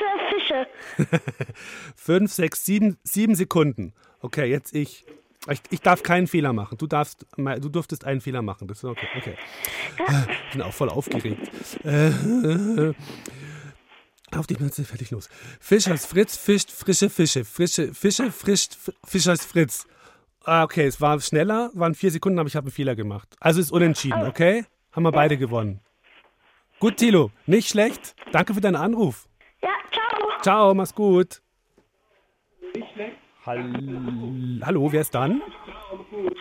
Fritze 0.00 0.30
Fische. 0.30 0.66
Fünf, 1.94 2.32
sechs, 2.32 2.64
sieben, 2.64 2.98
sieben 3.02 3.34
Sekunden. 3.34 3.92
Okay, 4.20 4.46
jetzt 4.46 4.74
ich. 4.74 5.04
Ich, 5.48 5.62
ich 5.70 5.80
darf 5.80 6.02
keinen 6.02 6.26
Fehler 6.26 6.52
machen. 6.52 6.76
Du 6.76 6.86
darfst, 6.86 7.24
du 7.38 7.68
durftest 7.70 8.04
einen 8.04 8.20
Fehler 8.20 8.42
machen. 8.42 8.68
Das 8.68 8.78
ist 8.78 8.84
okay. 8.84 9.08
okay. 9.16 9.34
Ich 9.96 10.52
bin 10.52 10.60
auch 10.60 10.74
voll 10.74 10.90
aufgeregt. 10.90 11.50
Äh, 11.82 12.92
auf 14.36 14.46
die 14.46 14.56
Mütze, 14.60 14.84
fertig 14.84 15.12
los. 15.12 15.30
Fischers 15.58 16.04
Fritz 16.04 16.36
fischt 16.36 16.70
frische 16.70 17.08
Fische. 17.08 17.46
Frische 17.46 17.94
Fische 17.94 18.30
frischt 18.30 18.76
Fischers 19.02 19.46
Fritz. 19.46 19.86
Ah, 20.44 20.62
okay, 20.62 20.84
es 20.84 21.00
war 21.00 21.18
schneller, 21.20 21.70
waren 21.72 21.94
vier 21.94 22.10
Sekunden, 22.10 22.38
aber 22.38 22.48
ich 22.48 22.56
habe 22.56 22.66
einen 22.66 22.72
Fehler 22.72 22.94
gemacht. 22.94 23.34
Also 23.40 23.60
ist 23.60 23.72
unentschieden, 23.72 24.26
okay? 24.26 24.66
Haben 24.92 25.04
wir 25.04 25.12
beide 25.12 25.38
gewonnen. 25.38 25.80
Gut, 26.80 26.98
Tilo, 26.98 27.30
nicht 27.46 27.70
schlecht. 27.70 28.14
Danke 28.30 28.52
für 28.52 28.60
deinen 28.60 28.76
Anruf. 28.76 29.29
Ciao. 30.42 30.74
Mach's 30.74 30.94
gut. 30.94 31.42
Hall 33.46 34.60
Hallo, 34.62 34.92
wer 34.92 35.00
ist 35.00 35.14
dann? 35.14 35.42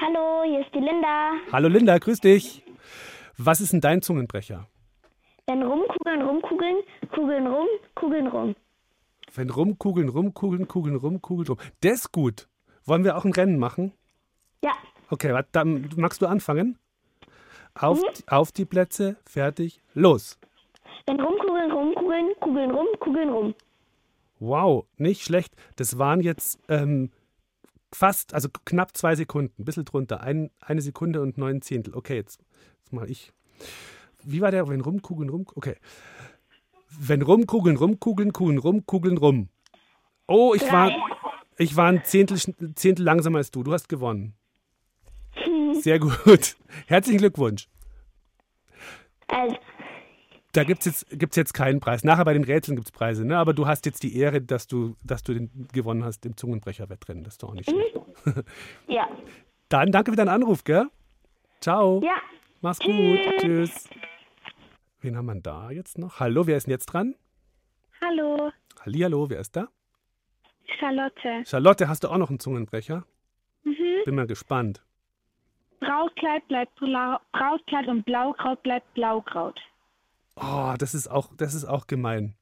Hallo, 0.01 0.43
hier 0.45 0.59
ist 0.62 0.73
die 0.73 0.79
Linda. 0.79 1.31
Hallo 1.51 1.67
Linda, 1.69 1.97
grüß 1.97 2.19
dich. 2.19 2.63
Was 3.38 3.62
ist 3.62 3.71
denn 3.73 3.81
dein 3.81 4.01
Zungenbrecher? 4.01 4.67
Wenn 5.47 5.63
rumkugeln, 5.63 6.21
rumkugeln, 6.21 6.77
kugeln 7.13 7.47
rum, 7.47 7.67
kugeln 7.95 8.27
rum. 8.27 8.55
Wenn 9.33 9.49
rumkugeln, 9.49 10.09
rumkugeln, 10.09 10.67
kugeln 10.67 10.95
rum, 10.97 11.21
kugeln 11.21 11.47
rum. 11.47 11.57
Der 11.83 11.93
ist 11.93 12.12
gut. 12.12 12.47
Wollen 12.85 13.03
wir 13.03 13.17
auch 13.17 13.25
ein 13.25 13.33
Rennen 13.33 13.57
machen? 13.57 13.93
Ja. 14.63 14.73
Okay, 15.09 15.41
dann 15.53 15.89
magst 15.95 16.21
du 16.21 16.27
anfangen? 16.27 16.77
Auf, 17.75 17.99
Mhm. 18.01 18.05
auf 18.27 18.51
die 18.51 18.65
Plätze, 18.65 19.15
fertig, 19.25 19.81
los. 19.93 20.38
Wenn 21.07 21.19
rumkugeln, 21.19 21.71
rumkugeln, 21.71 22.29
kugeln 22.41 22.71
rum, 22.71 22.88
kugeln 22.99 23.29
rum. 23.29 23.55
Wow, 24.39 24.86
nicht 24.97 25.23
schlecht. 25.23 25.56
Das 25.75 25.97
waren 25.97 26.21
jetzt 26.21 26.60
ähm, 26.69 27.12
fast, 27.91 28.34
also 28.34 28.49
knapp 28.65 28.95
zwei 28.95 29.15
Sekunden, 29.15 29.54
ein 29.62 29.65
bisschen 29.65 29.86
drunter. 29.86 30.21
Ein, 30.21 30.49
eine 30.62 30.82
Sekunde 30.82 31.21
und 31.21 31.38
neun 31.38 31.62
Zehntel. 31.62 31.93
Okay, 31.93 32.15
jetzt, 32.15 32.41
jetzt 32.80 32.93
mal 32.93 33.10
ich. 33.10 33.32
Wie 34.23 34.41
war 34.41 34.52
der? 34.52 34.67
Wenn 34.67 34.82
rumkugeln, 34.82 35.30
rum. 35.30 35.45
Okay. 35.56 35.75
Wenn 36.89 37.21
rumkugeln, 37.21 37.78
rumkugeln, 37.78 38.34
kugeln 38.34 38.58
rum, 38.58 38.86
kugeln 38.86 39.17
rum. 39.17 39.49
Oh, 40.28 40.54
ich 40.56 40.71
war, 40.71 40.91
ich 41.58 41.75
war 41.75 41.88
ein 41.88 42.04
Zehntel, 42.04 42.38
Zehntel 42.75 43.04
langsamer 43.04 43.39
als 43.39 43.52
du. 43.52 43.63
Du 43.63 43.73
hast 43.73 43.89
gewonnen. 43.89 44.36
Sehr 45.73 45.99
gut. 45.99 46.58
Herzlichen 46.88 47.19
Glückwunsch. 47.19 47.67
Also, 49.28 49.58
Da 50.53 50.63
gibt 50.63 50.79
es 50.79 50.85
jetzt, 50.85 51.19
gibt's 51.19 51.35
jetzt 51.35 51.53
keinen 51.53 51.79
Preis. 51.79 52.03
Nachher 52.03 52.25
bei 52.25 52.33
den 52.33 52.43
Rätseln 52.43 52.75
gibt 52.75 52.88
es 52.88 52.91
Preise, 52.91 53.25
ne? 53.25 53.38
aber 53.38 53.53
du 53.53 53.67
hast 53.67 53.85
jetzt 53.85 54.01
die 54.01 54.17
Ehre, 54.17 54.41
dass 54.41 54.65
du, 54.67 54.95
dass 55.03 55.21
du 55.23 55.33
den 55.33 55.67
gewonnen 55.71 56.03
hast 56.03 56.25
im 56.25 56.35
Zungenbrecher-Wettrennen. 56.35 57.23
Das 57.23 57.35
ist 57.35 57.43
doch 57.43 57.49
auch 57.49 57.53
nicht 57.53 57.69
schlecht. 57.69 57.95
ja. 58.88 59.07
Dann 59.69 59.91
danke 59.91 60.12
für 60.12 60.17
deinen 60.17 60.29
Anruf, 60.29 60.63
gell? 60.63 60.88
Ciao. 61.62 62.01
Ja. 62.03 62.15
Mach's 62.62 62.79
gut. 62.79 63.19
Tschüss. 63.39 63.88
Wen 65.01 65.15
haben 65.15 65.27
wir 65.27 65.35
da 65.35 65.69
jetzt 65.71 65.97
noch? 65.99 66.19
Hallo, 66.19 66.47
wer 66.47 66.57
ist 66.57 66.65
denn 66.65 66.71
jetzt 66.71 66.88
dran? 66.88 67.15
Hallo, 68.01 68.51
Hallihallo, 68.83 69.29
wer 69.29 69.39
ist 69.39 69.55
da? 69.55 69.67
Charlotte. 70.79 71.43
Charlotte, 71.45 71.88
hast 71.89 72.03
du 72.03 72.07
auch 72.09 72.17
noch 72.17 72.29
einen 72.29 72.39
Zungenbrecher? 72.39 73.03
Mhm. 73.63 73.73
Bin 74.05 74.15
mal 74.15 74.25
gespannt. 74.27 74.81
Brautkleid 75.79 76.47
bleibt 76.47 76.75
Blau- 76.79 77.19
Brautkleid 77.33 77.88
und 77.88 78.03
Blaukraut 78.05 78.62
bleibt 78.63 78.93
Blaukraut. 78.93 79.59
Oh, 80.41 80.73
das 80.78 80.93
ist 80.93 81.10
auch, 81.10 81.36
das 81.36 81.54
ist 81.54 81.65
auch 81.65 81.88
gemein. 81.88 82.36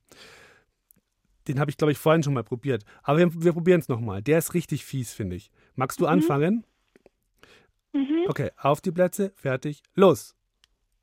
Den 1.48 1.60
habe 1.60 1.72
ich, 1.72 1.78
glaube 1.78 1.92
ich, 1.92 1.98
vorhin 1.98 2.24
schon 2.24 2.34
mal 2.34 2.44
probiert. 2.44 2.84
Aber 3.04 3.20
wir, 3.20 3.44
wir 3.44 3.54
probieren 3.54 3.80
es 3.80 3.88
nochmal. 3.88 4.22
Der 4.22 4.38
ist 4.38 4.54
richtig 4.54 4.86
fies, 4.86 5.14
finde 5.14 5.36
ich. 5.36 5.50
Magst 5.76 6.00
du 6.00 6.06
anfangen? 6.06 6.66
Mhm. 7.94 8.26
Okay, 8.28 8.52
auf 8.58 8.82
die 8.82 8.92
Plätze, 8.92 9.32
fertig, 9.36 9.82
los. 9.96 10.36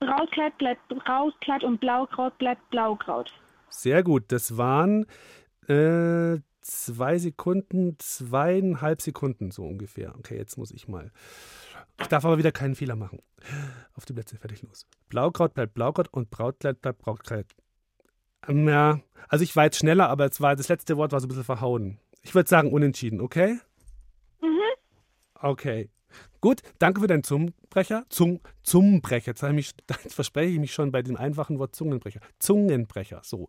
Brautkleid 0.00 0.56
bleibt 0.58 0.86
Brautkleid 0.88 1.64
und 1.64 1.80
Blaukraut 1.80 2.36
bleibt 2.38 2.68
Blaukraut. 2.70 3.32
Sehr 3.70 4.02
gut. 4.02 4.24
Das 4.28 4.56
waren 4.58 5.06
äh, 5.66 6.38
zwei 6.60 7.18
Sekunden, 7.18 7.96
zweieinhalb 7.98 9.00
Sekunden 9.00 9.50
so 9.50 9.64
ungefähr. 9.64 10.14
Okay, 10.18 10.36
jetzt 10.36 10.58
muss 10.58 10.70
ich 10.70 10.88
mal. 10.88 11.10
Ich 12.00 12.08
darf 12.08 12.24
aber 12.24 12.38
wieder 12.38 12.52
keinen 12.52 12.74
Fehler 12.74 12.96
machen. 12.96 13.20
Auf 13.94 14.04
die 14.04 14.12
Plätze, 14.12 14.36
fertig, 14.36 14.62
los. 14.62 14.86
Blaukraut 15.08 15.54
bleibt 15.54 15.74
Blaukraut 15.74 16.08
und 16.12 16.30
Brautkleid 16.30 16.80
bleibt 16.80 16.98
Brautkleid. 16.98 17.46
Ja, 18.48 19.00
also 19.28 19.42
ich 19.42 19.54
war 19.56 19.64
jetzt 19.64 19.78
schneller, 19.78 20.08
aber 20.08 20.26
es 20.26 20.40
war, 20.40 20.56
das 20.56 20.68
letzte 20.68 20.96
Wort 20.96 21.12
war 21.12 21.20
so 21.20 21.26
ein 21.26 21.28
bisschen 21.28 21.44
verhauen. 21.44 21.98
Ich 22.22 22.34
würde 22.34 22.48
sagen 22.48 22.72
unentschieden, 22.72 23.20
okay? 23.20 23.58
Mhm. 24.42 24.60
Okay. 25.34 25.90
Gut, 26.40 26.60
danke 26.78 27.00
für 27.00 27.06
deinen 27.06 27.22
Zungenbrecher. 27.22 28.04
Zung, 28.08 28.40
Zungenbrecher. 28.62 29.32
Jetzt, 29.32 29.42
ich 29.42 29.52
mich, 29.52 29.74
jetzt 30.04 30.14
verspreche 30.14 30.52
ich 30.52 30.58
mich 30.58 30.72
schon 30.72 30.92
bei 30.92 31.02
dem 31.02 31.16
einfachen 31.16 31.58
Wort 31.58 31.74
Zungenbrecher. 31.74 32.20
Zungenbrecher, 32.38 33.20
so. 33.22 33.48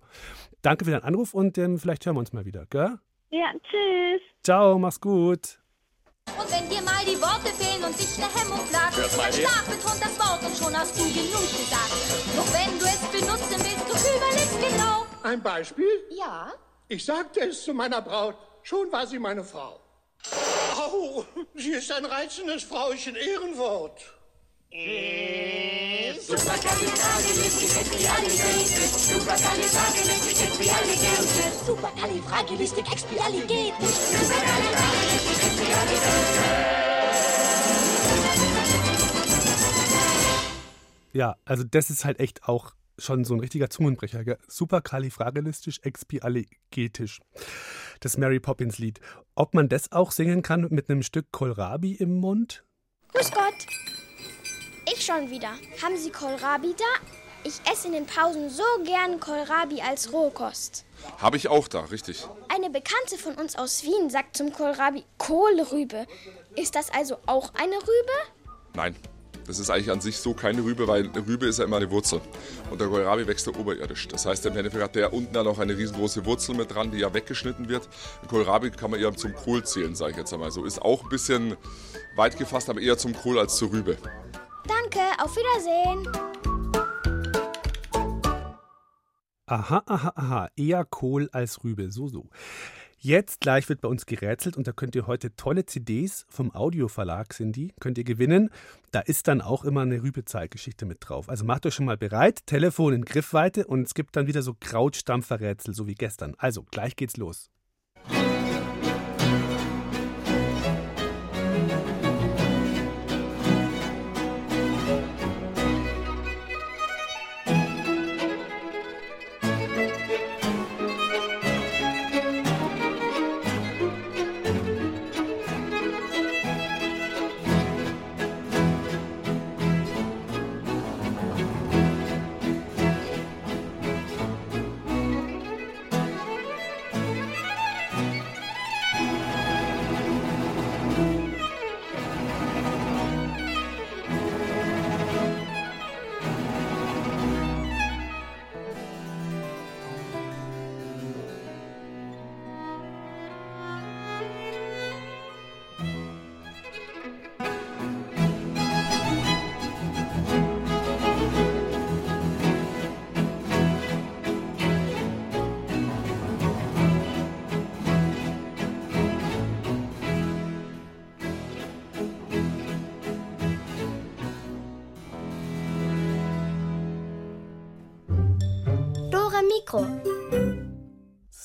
Danke 0.62 0.86
für 0.86 0.92
deinen 0.92 1.04
Anruf 1.04 1.34
und 1.34 1.58
ähm, 1.58 1.78
vielleicht 1.78 2.06
hören 2.06 2.16
wir 2.16 2.22
uns 2.22 2.34
mal 2.34 2.46
wieder, 2.46 2.66
gell? 2.68 2.98
Ja, 3.32 3.52
tschüss. 3.52 4.22
Ciao, 4.44 4.80
mach's 4.80 5.02
gut. 5.02 5.60
Und 6.38 6.52
wenn 6.52 6.70
dir 6.70 6.82
mal 6.82 7.04
die 7.06 7.20
Worte 7.22 7.54
fehlen 7.58 7.84
und 7.84 7.98
dich 7.98 8.18
eine 8.18 8.34
Hemmung 8.34 8.68
plagt, 8.68 8.98
dann 8.98 9.10
her. 9.10 9.34
schlag 9.34 9.66
betont 9.68 10.02
das 10.02 10.20
Wort 10.20 10.44
und 10.44 10.58
schon 10.58 10.78
hast 10.78 10.98
du 10.98 11.04
genug 11.04 11.48
gesagt. 11.58 11.94
Doch 12.36 12.54
wenn 12.54 12.80
du 12.80 12.86
es 12.86 13.00
benutzen 13.12 13.58
willst, 13.58 13.86
du 13.90 13.96
überlegst 14.18 14.60
genau. 14.62 15.06
Ein 15.24 15.42
Beispiel? 15.42 15.88
Ja? 16.12 16.54
Ich 16.88 17.06
sagte 17.06 17.40
es 17.42 17.64
zu 17.64 17.74
meiner 17.74 18.02
Braut, 18.02 18.36
schon 18.64 18.92
war 18.92 19.08
sie 19.08 19.20
meine 19.20 19.44
Frau. 19.44 19.80
Au, 20.78 21.24
sie 21.56 21.72
ist 21.72 21.92
ein 21.92 22.06
reizendes 22.06 22.64
Frauchen, 22.64 23.16
Ehrenwort. 23.16 24.02
Ja, 41.16 41.38
also 41.46 41.64
das 41.64 41.90
ist 41.90 42.04
halt 42.04 42.20
echt 42.20 42.44
auch 42.44 42.76
schon 43.00 43.24
so 43.24 43.34
ein 43.34 43.40
richtiger 43.40 43.70
Zungenbrecher. 43.70 44.26
Gell? 44.26 44.38
Superkalifragilistisch, 44.50 45.80
expialigetisch. 45.84 47.22
Das 48.02 48.18
Mary 48.18 48.42
Poppins 48.42 48.80
Lied. 48.80 49.00
Ob 49.34 49.54
man 49.54 49.70
das 49.70 49.94
auch 49.94 50.12
singen 50.12 50.42
kann 50.42 50.68
mit 50.72 50.90
einem 50.90 51.04
Stück 51.04 51.32
Kohlrabi 51.32 51.94
im 51.94 52.18
Mund? 52.18 52.66
Grüß 53.14 53.32
Gott. 53.32 53.66
Ich 54.94 55.06
schon 55.06 55.30
wieder. 55.30 55.54
Haben 55.82 55.98
Sie 55.98 56.12
Kohlrabi 56.12 56.76
da? 56.78 57.25
Ich 57.48 57.62
esse 57.72 57.86
in 57.86 57.94
den 57.94 58.08
Pausen 58.08 58.50
so 58.50 58.64
gern 58.84 59.20
Kohlrabi 59.20 59.80
als 59.80 60.12
Rohkost. 60.12 60.84
Habe 61.20 61.38
ich 61.38 61.48
auch 61.48 61.68
da, 61.68 61.82
richtig. 61.82 62.26
Eine 62.50 62.72
Bekannte 62.72 63.20
von 63.20 63.36
uns 63.36 63.56
aus 63.56 63.84
Wien 63.84 64.10
sagt 64.10 64.36
zum 64.36 64.52
Kohlrabi 64.52 65.04
Kohlrübe. 65.20 66.08
Ist 66.56 66.74
das 66.74 66.92
also 66.92 67.18
auch 67.28 67.54
eine 67.54 67.76
Rübe? 67.76 68.18
Nein. 68.74 68.96
Das 69.46 69.60
ist 69.60 69.70
eigentlich 69.70 69.92
an 69.92 70.02
sich 70.02 70.18
so 70.18 70.34
keine 70.34 70.64
Rübe, 70.64 70.88
weil 70.88 71.08
eine 71.08 71.28
Rübe 71.28 71.46
ist 71.46 71.60
ja 71.60 71.66
immer 71.66 71.78
eine 71.78 71.92
Wurzel. 71.92 72.20
Und 72.72 72.82
der 72.82 72.88
Kohlrabi 72.88 73.28
wächst 73.28 73.46
ja 73.46 73.54
oberirdisch. 73.54 74.08
Das 74.08 74.26
heißt, 74.26 74.44
im 74.48 74.58
Endeffekt 74.58 74.84
hat 74.84 74.96
der 74.96 75.14
unten 75.14 75.32
dann 75.32 75.46
auch 75.46 75.60
eine 75.60 75.78
riesengroße 75.78 76.26
Wurzel 76.26 76.56
mit 76.56 76.74
dran, 76.74 76.90
die 76.90 76.98
ja 76.98 77.14
weggeschnitten 77.14 77.70
wird. 77.70 77.88
Den 78.24 78.30
Kohlrabi 78.30 78.72
kann 78.72 78.90
man 78.90 79.00
eher 79.00 79.16
zum 79.16 79.36
Kohl 79.36 79.64
zählen, 79.64 79.96
sage 79.96 80.14
ich 80.14 80.18
jetzt 80.18 80.34
einmal 80.34 80.50
so. 80.50 80.66
Ist 80.66 80.82
auch 80.82 81.04
ein 81.04 81.10
bisschen 81.10 81.56
weit 82.16 82.40
gefasst, 82.40 82.72
aber 82.72 82.82
eher 82.82 82.98
zum 82.98 83.16
Kohl 83.16 83.38
als 83.38 83.56
zur 83.58 83.72
Rübe. 83.72 83.98
Danke, 84.68 85.02
auf 85.24 85.36
Wiedersehen. 85.36 86.55
Aha, 89.48 89.84
aha, 89.86 90.14
aha. 90.16 90.50
Eher 90.56 90.86
Kohl 90.86 91.30
als 91.32 91.64
Rübe. 91.64 91.92
So, 91.92 92.08
so. 92.08 92.30
Jetzt 92.98 93.42
gleich 93.42 93.70
wird 93.70 93.82
bei 93.82 93.88
uns 93.88 94.08
gerätselt 94.08 94.58
und 94.58 94.66
da 94.66 94.72
könnt 94.72 94.96
ihr 94.96 95.06
heute 95.06 95.36
tolle 95.36 95.68
CDs 95.68 96.26
vom 96.30 96.56
Audioverlag 96.56 97.34
sind 97.34 97.56
die, 97.56 97.72
könnt 97.80 98.00
ihr 98.00 98.04
gewinnen. 98.04 98.50
Da 98.90 99.02
ist 99.02 99.28
dann 99.28 99.42
auch 99.42 99.64
immer 99.64 99.82
eine 99.82 100.02
Rübezahlgeschichte 100.02 100.88
mit 100.88 100.98
drauf. 101.02 101.30
Also 101.30 101.46
macht 101.46 101.68
euch 101.68 101.76
schon 101.76 101.86
mal 101.86 101.98
bereit, 101.98 102.48
Telefon 102.48 102.94
in 102.94 103.06
Griffweite 103.06 103.68
und 103.68 103.84
es 103.84 103.94
gibt 103.94 104.16
dann 104.16 104.26
wieder 104.26 104.42
so 104.42 104.56
Krautstampferrätsel, 104.60 105.76
so 105.76 105.86
wie 105.86 105.94
gestern. 105.94 106.34
Also 106.40 106.64
gleich 106.64 106.96
geht's 106.96 107.18
los. 107.18 107.52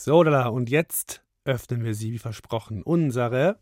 So, 0.03 0.25
da, 0.25 0.47
und 0.47 0.71
jetzt 0.71 1.23
öffnen 1.45 1.85
wir 1.85 1.95
sie, 1.95 2.11
wie 2.11 2.19
versprochen, 2.19 2.83
unsere 2.83 3.61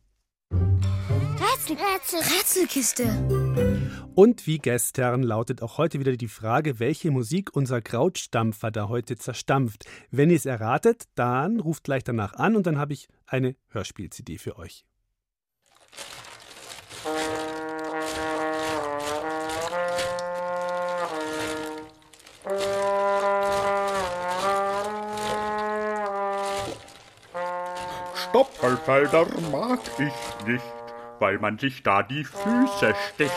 Rätsel, 0.52 1.76
Rätsel, 1.76 2.20
Rätselkiste. 2.20 4.08
Und 4.14 4.46
wie 4.46 4.58
gestern 4.58 5.24
lautet 5.24 5.62
auch 5.62 5.78
heute 5.78 5.98
wieder 5.98 6.16
die 6.16 6.28
Frage, 6.28 6.78
welche 6.78 7.10
Musik 7.10 7.56
unser 7.56 7.82
Krautstampfer 7.82 8.70
da 8.70 8.88
heute 8.88 9.16
zerstampft. 9.16 9.86
Wenn 10.12 10.30
ihr 10.30 10.36
es 10.36 10.46
erratet, 10.46 11.06
dann 11.16 11.58
ruft 11.58 11.82
gleich 11.82 12.04
danach 12.04 12.34
an 12.34 12.54
und 12.54 12.68
dann 12.68 12.78
habe 12.78 12.92
ich 12.92 13.08
eine 13.26 13.56
Hörspiel-CD 13.70 14.38
für 14.38 14.58
euch. 14.58 14.84
Stoppelfelder 28.38 29.26
mag 29.50 29.80
ich 29.98 30.46
nicht, 30.46 30.62
weil 31.18 31.40
man 31.40 31.58
sich 31.58 31.82
da 31.82 32.04
die 32.04 32.22
Füße 32.22 32.94
sticht. 33.08 33.32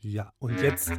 Ja, 0.00 0.32
und 0.40 0.60
jetzt 0.60 0.92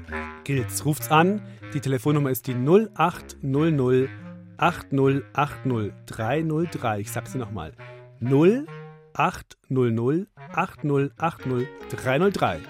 gilt's. 0.45 0.85
Ruft's 0.85 1.11
an. 1.11 1.41
Die 1.73 1.81
Telefonnummer 1.81 2.29
ist 2.29 2.47
die 2.47 2.55
0800 2.55 4.09
8080 4.57 5.93
303. 6.05 6.99
Ich 7.01 7.11
sag 7.11 7.27
sie 7.27 7.37
nochmal. 7.37 7.73
0800 8.21 10.27
8080 10.53 11.67
303. 11.89 12.61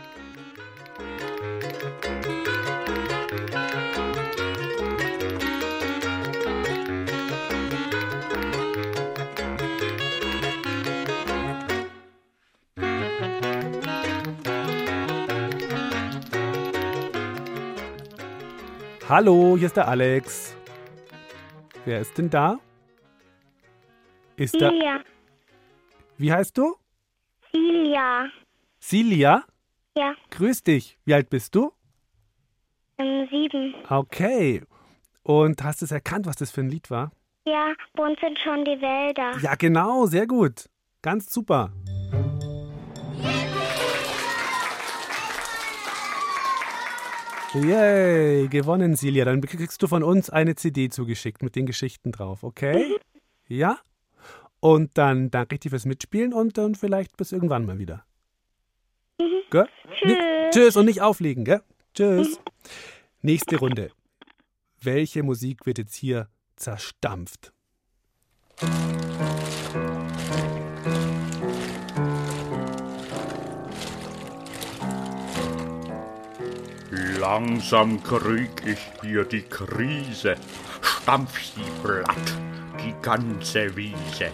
Hallo, 19.08 19.55
hier 19.55 19.67
ist 19.67 19.77
der 19.77 19.88
Alex. 19.88 20.58
Wer 21.86 22.01
ist 22.01 22.17
denn 22.17 22.27
da? 22.27 22.58
Ist 24.36 24.60
da. 24.60 24.69
Silja. 24.69 24.99
Wie 26.17 26.32
heißt 26.32 26.58
du? 26.58 26.75
Silja. 27.51 28.28
Silja? 28.80 29.43
Ja, 29.97 30.13
Grüß 30.32 30.63
dich. 30.63 30.97
Wie 31.06 31.13
alt 31.13 31.30
bist 31.30 31.56
du? 31.56 31.71
ähm, 32.97 33.28
sieben. 33.30 33.73
Okay. 33.89 34.62
Und 35.23 35.63
hast 35.63 35.82
du 35.82 35.86
es 35.86 35.91
erkannt, 35.91 36.25
was 36.28 36.36
das 36.38 36.51
für 36.51 36.62
ein 36.62 36.69
Lied 36.69 36.89
war? 36.89 37.12
Ja, 37.45 37.73
bei 37.93 38.04
uns 38.08 38.19
sind 38.19 38.38
schon 38.39 38.63
die 38.65 38.80
Wälder. 38.82 39.38
Ja, 39.41 39.56
genau, 39.56 40.06
sehr 40.06 40.28
gut. 40.28 40.69
Ganz 41.01 41.30
super. 41.34 41.71
Yay, 47.54 48.47
gewonnen, 48.49 48.95
Silja. 48.95 49.23
Dann 49.25 49.39
kriegst 49.41 49.82
du 49.82 49.88
von 49.88 50.04
uns 50.04 50.30
eine 50.30 50.56
CD 50.56 50.89
zugeschickt 50.89 51.41
mit 51.41 51.56
den 51.56 51.65
Geschichten 51.65 52.12
drauf, 52.12 52.43
okay? 52.43 52.97
Ja? 53.47 53.78
Und 54.65 54.97
dann 54.97 55.30
danke 55.30 55.54
ich 55.54 55.60
dir 55.60 55.69
fürs 55.69 55.86
Mitspielen 55.86 56.34
und 56.34 56.58
dann 56.58 56.73
vielleicht 56.73 57.17
bis 57.17 57.32
irgendwann 57.32 57.67
mal 57.67 57.78
wieder. 57.78 58.04
Gell? 59.51 59.69
Nicht, 60.04 60.19
tschüss 60.49 60.75
und 60.75 60.88
nicht 60.88 61.04
auflegen, 61.04 61.45
gell? 61.45 61.62
Tschüss. 61.93 62.39
Nächste 63.21 63.58
Runde. 63.58 63.91
Welche 64.82 65.21
Musik 65.21 65.67
wird 65.67 65.78
jetzt 65.78 65.93
hier 65.93 66.30
zerstampft? 66.56 67.54
Langsam 77.19 78.01
krieg 78.01 78.63
ich 78.65 78.80
hier 79.04 79.25
die 79.25 79.43
Krise, 79.43 80.38
stampf 80.82 81.39
sie 81.39 81.62
platt, 81.84 82.36
die 82.83 82.93
ganze 83.01 83.75
Wiese. 83.75 84.31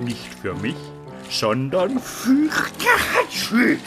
Nicht 0.00 0.34
für 0.34 0.54
mich, 0.54 0.76
sondern 1.28 1.98
für 1.98 2.48
Katschel. 2.48 3.78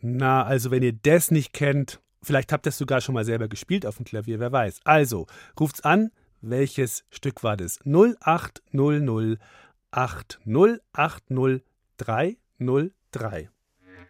Na, 0.00 0.44
also 0.44 0.70
wenn 0.70 0.82
ihr 0.82 0.92
das 0.92 1.30
nicht 1.30 1.52
kennt, 1.52 2.00
vielleicht 2.22 2.52
habt 2.52 2.66
ihr 2.66 2.70
es 2.70 2.78
sogar 2.78 3.00
schon 3.00 3.14
mal 3.14 3.24
selber 3.24 3.48
gespielt 3.48 3.84
auf 3.84 3.96
dem 3.96 4.04
Klavier, 4.04 4.38
wer 4.38 4.52
weiß. 4.52 4.80
Also, 4.84 5.26
ruft's 5.58 5.80
an. 5.80 6.10
Welches 6.42 7.04
Stück 7.10 7.42
war 7.42 7.56
das? 7.56 7.80
0800 7.84 9.40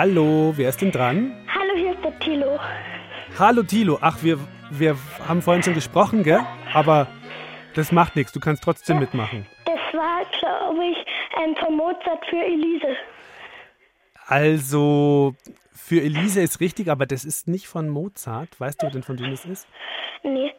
Hallo, 0.00 0.54
wer 0.56 0.70
ist 0.70 0.80
denn 0.80 0.92
dran? 0.92 1.36
Hallo, 1.54 1.74
hier 1.76 1.92
ist 1.92 2.02
der 2.02 2.18
Tilo. 2.20 2.58
Hallo 3.38 3.62
Tilo. 3.62 3.98
Ach, 4.00 4.16
wir, 4.22 4.38
wir 4.70 4.96
haben 5.28 5.42
vorhin 5.42 5.62
schon 5.62 5.74
gesprochen, 5.74 6.22
gell? 6.22 6.40
Aber 6.72 7.06
das 7.74 7.92
macht 7.92 8.16
nichts, 8.16 8.32
du 8.32 8.40
kannst 8.40 8.64
trotzdem 8.64 8.98
mitmachen. 8.98 9.46
Das 9.66 9.78
war, 9.92 10.22
glaube 10.38 10.86
ich, 10.86 10.96
ähm, 11.44 11.54
von 11.54 11.76
Mozart 11.76 12.24
für 12.30 12.42
Elise. 12.42 12.96
Also, 14.26 15.34
für 15.74 16.00
Elise 16.00 16.40
ist 16.40 16.60
richtig, 16.60 16.90
aber 16.90 17.04
das 17.04 17.26
ist 17.26 17.46
nicht 17.46 17.66
von 17.66 17.90
Mozart. 17.90 18.58
Weißt 18.58 18.82
du 18.82 18.88
denn, 18.88 19.02
von 19.02 19.18
wem 19.18 19.32
es 19.32 19.44
ist? 19.44 19.68
Nee, 20.22 20.50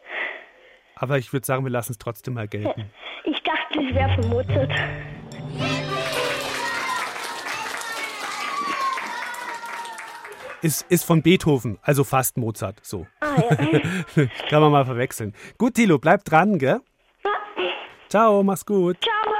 Aber 0.94 1.18
ich 1.18 1.32
würde 1.32 1.44
sagen, 1.44 1.64
wir 1.64 1.70
lassen 1.72 1.90
es 1.90 1.98
trotzdem 1.98 2.34
mal 2.34 2.46
gelten. 2.46 2.92
ich 3.24 3.42
dachte, 3.42 3.80
es 3.80 3.92
wäre 3.92 4.22
von 4.22 4.30
Mozart. 4.30 4.70
Ist, 10.62 10.86
ist 10.88 11.04
von 11.04 11.22
Beethoven, 11.22 11.78
also 11.82 12.04
fast 12.04 12.36
Mozart, 12.36 12.78
so. 12.82 13.06
Ah, 13.20 13.34
ja. 13.50 14.26
Kann 14.48 14.62
man 14.62 14.70
mal 14.70 14.84
verwechseln. 14.84 15.34
Gut, 15.58 15.74
Tilo, 15.74 15.98
bleib 15.98 16.24
dran, 16.24 16.56
gell? 16.58 16.80
Ciao, 18.08 18.44
mach's 18.44 18.64
gut. 18.64 18.98
Ciao. 19.02 19.34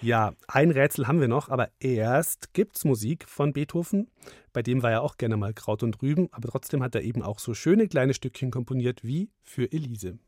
Ja, 0.00 0.32
ein 0.48 0.70
Rätsel 0.70 1.08
haben 1.08 1.20
wir 1.20 1.28
noch, 1.28 1.48
aber 1.48 1.70
erst 1.80 2.52
gibt's 2.54 2.84
Musik 2.84 3.28
von 3.28 3.52
Beethoven. 3.52 4.08
Bei 4.52 4.62
dem 4.62 4.82
war 4.82 4.90
ja 4.90 5.00
auch 5.00 5.16
gerne 5.16 5.36
mal 5.36 5.52
Kraut 5.52 5.82
und 5.82 6.00
Rüben, 6.02 6.28
aber 6.30 6.48
trotzdem 6.48 6.82
hat 6.82 6.94
er 6.94 7.02
eben 7.02 7.22
auch 7.22 7.38
so 7.38 7.54
schöne 7.54 7.86
kleine 7.88 8.14
Stückchen 8.14 8.50
komponiert 8.50 9.02
wie 9.02 9.30
für 9.42 9.70
Elise. 9.72 10.18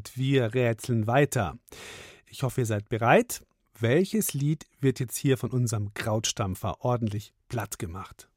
Und 0.00 0.16
wir 0.16 0.54
rätseln 0.54 1.06
weiter. 1.06 1.58
Ich 2.24 2.42
hoffe, 2.42 2.62
ihr 2.62 2.66
seid 2.66 2.88
bereit. 2.88 3.42
Welches 3.78 4.32
Lied 4.32 4.64
wird 4.80 4.98
jetzt 4.98 5.18
hier 5.18 5.36
von 5.36 5.50
unserem 5.50 5.92
Krautstampfer 5.92 6.82
ordentlich 6.82 7.34
platt 7.50 7.78
gemacht? 7.78 8.30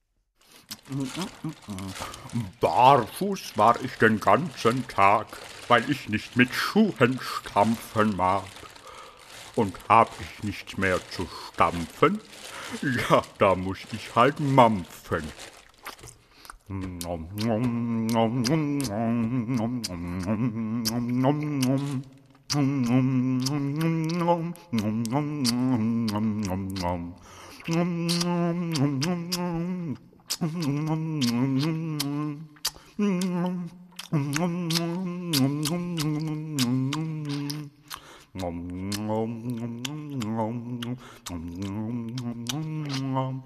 Barfuß 2.60 3.58
war 3.58 3.82
ich 3.82 3.94
den 3.94 4.20
ganzen 4.20 4.86
Tag, 4.90 5.28
weil 5.70 5.90
ich 5.90 6.10
nicht 6.10 6.36
mit 6.36 6.54
Schuhen 6.54 7.18
stampfen 7.22 8.18
mag. 8.18 8.44
Und 9.56 9.74
hab 9.88 10.12
ich 10.20 10.44
nichts 10.44 10.78
mehr 10.78 11.00
zu 11.12 11.30
stampfen, 11.54 12.20
ja, 13.10 13.22
da 13.38 13.56
muss 13.56 13.80
ich 13.94 14.14
halt 14.16 14.38
mampfen. 14.42 15.24
Om 16.70 17.00
om 17.06 17.28
om 17.44 18.16
om 18.16 18.44
om 18.48 18.74
om 19.60 19.82
om 19.82 19.92
om 19.92 20.04
om 43.16 43.44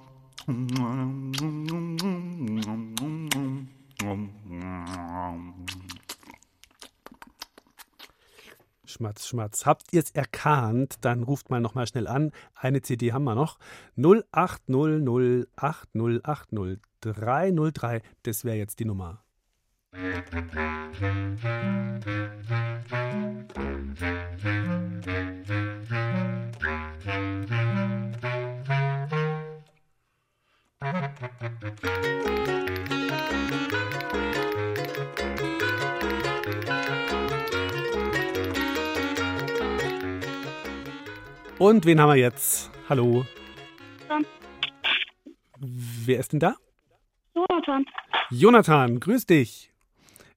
Schmatz, 8.86 9.27
Schmatz. 9.27 9.65
Habt 9.65 9.91
ihr 9.91 10.01
es 10.01 10.12
erkannt? 10.12 10.99
Dann 11.01 11.23
ruft 11.23 11.49
mal 11.49 11.60
noch 11.60 11.75
mal 11.75 11.86
schnell 11.86 12.07
an. 12.07 12.31
Eine 12.55 12.81
CD 12.81 13.12
haben 13.12 13.25
wir 13.25 13.36
noch. 13.36 13.60
0800 13.97 15.49
8080 15.57 16.79
303. 17.01 18.01
Das 18.23 18.45
wäre 18.45 18.55
jetzt 18.55 18.79
die 18.79 18.86
Nummer. 18.86 19.21
Und 41.60 41.85
wen 41.85 42.00
haben 42.00 42.10
wir 42.10 42.15
jetzt? 42.15 42.71
Hallo. 42.88 43.25
Wer 45.60 46.19
ist 46.19 46.31
denn 46.31 46.40
da? 46.40 46.56
Jonathan. 47.35 47.85
Jonathan, 48.29 49.00
grüß 49.00 49.25
dich. 49.25 49.71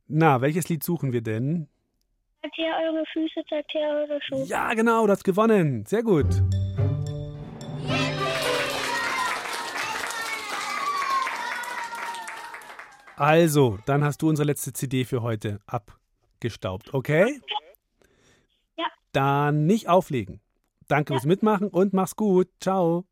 Na, 0.09 0.41
welches 0.41 0.69
Lied 0.69 0.83
suchen 0.83 1.13
wir 1.13 1.23
denn? 1.23 1.69
Zeigt 2.43 2.57
her 2.57 2.75
eure 2.83 3.05
Füße, 3.13 3.43
zeigt 3.49 3.73
her 3.75 3.89
eure 3.91 4.21
Schuhe. 4.23 4.45
Ja, 4.47 4.73
genau, 4.75 5.07
du 5.07 5.13
hast 5.13 5.25
gewonnen. 5.25 5.85
Sehr 5.87 6.03
gut. 6.03 6.27
Also, 13.21 13.77
dann 13.85 14.03
hast 14.03 14.23
du 14.23 14.31
unsere 14.31 14.47
letzte 14.47 14.73
CD 14.73 15.05
für 15.05 15.21
heute 15.21 15.61
abgestaubt, 15.67 16.95
okay? 16.95 17.39
Ja. 18.79 18.87
Dann 19.13 19.67
nicht 19.67 19.91
auflegen. 19.91 20.41
Danke 20.89 21.13
fürs 21.13 21.27
Mitmachen 21.27 21.69
und 21.69 21.93
mach's 21.93 22.17
gut. 22.17 22.49
Ciao. 22.63 23.05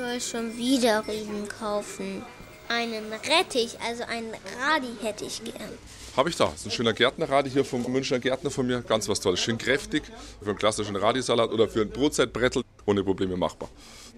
Soll 0.00 0.20
schon 0.20 0.56
wieder 0.56 1.06
Rüben 1.06 1.46
kaufen. 1.48 2.22
Einen 2.68 3.12
Rettich, 3.12 3.76
also 3.86 4.04
einen 4.04 4.32
Radi 4.60 4.88
hätte 5.02 5.24
ich 5.24 5.42
gern. 5.44 5.70
Habe 6.16 6.30
ich 6.30 6.36
da. 6.36 6.46
Das 6.46 6.60
ist 6.60 6.66
ein 6.66 6.70
schöner 6.70 6.92
Gärtnerradi 6.92 7.50
hier 7.50 7.64
vom 7.64 7.82
Münchner 7.82 8.18
Gärtner 8.18 8.50
von 8.50 8.66
mir. 8.66 8.80
Ganz 8.80 9.08
was 9.08 9.20
Tolles. 9.20 9.40
Schön 9.40 9.58
kräftig. 9.58 10.04
Für 10.40 10.50
einen 10.50 10.58
klassischen 10.58 10.96
Radisalat 10.96 11.50
oder 11.50 11.68
für 11.68 11.82
ein 11.82 11.90
Brotzeitbrettel. 11.90 12.62
Ohne 12.86 13.04
Probleme 13.04 13.36
machbar. 13.36 13.68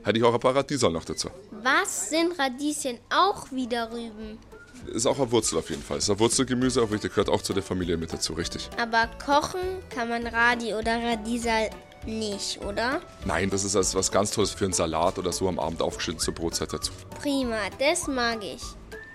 Hätte 0.05 0.18
ich 0.18 0.24
auch 0.24 0.35
ein 0.35 0.41
paar 0.41 0.55
Radiesel 0.55 0.91
noch 0.91 1.05
dazu. 1.05 1.30
Was 1.62 2.11
sind 2.11 2.39
Radieschen 2.39 2.99
auch 3.11 3.51
wieder 3.51 3.91
Rüben? 3.91 4.39
Ist 4.87 5.07
auch 5.07 5.18
eine 5.18 5.30
Wurzel 5.30 5.59
auf 5.59 5.70
jeden 5.70 5.83
Fall. 5.83 5.99
Ist 5.99 6.11
ein 6.11 6.18
Wurzelgemüse, 6.18 6.83
auch 6.83 6.91
richtig. 6.91 7.11
Gehört 7.11 7.28
auch 7.28 7.43
zu 7.43 7.53
der 7.53 7.62
Familie 7.62 7.97
mit 7.97 8.12
dazu, 8.12 8.35
richtig. 8.35 8.68
Aber 8.80 9.09
kochen 9.24 9.61
kann 9.91 10.09
man 10.09 10.26
Radi 10.26 10.74
oder 10.74 11.03
Radiesal 11.03 11.70
nicht, 12.07 12.61
oder? 12.63 13.01
Nein, 13.25 13.51
das 13.51 13.65
ist 13.65 13.77
also 13.77 13.99
was 13.99 14.11
ganz 14.11 14.31
Tolles 14.31 14.51
für 14.51 14.65
einen 14.65 14.73
Salat 14.73 15.19
oder 15.19 15.33
so 15.33 15.49
am 15.49 15.59
Abend 15.59 15.83
aufgeschnitten 15.83 16.21
zur 16.21 16.35
Brotzeit 16.35 16.73
dazu. 16.73 16.93
Prima, 17.21 17.59
das 17.79 18.07
mag 18.07 18.43
ich. 18.43 18.63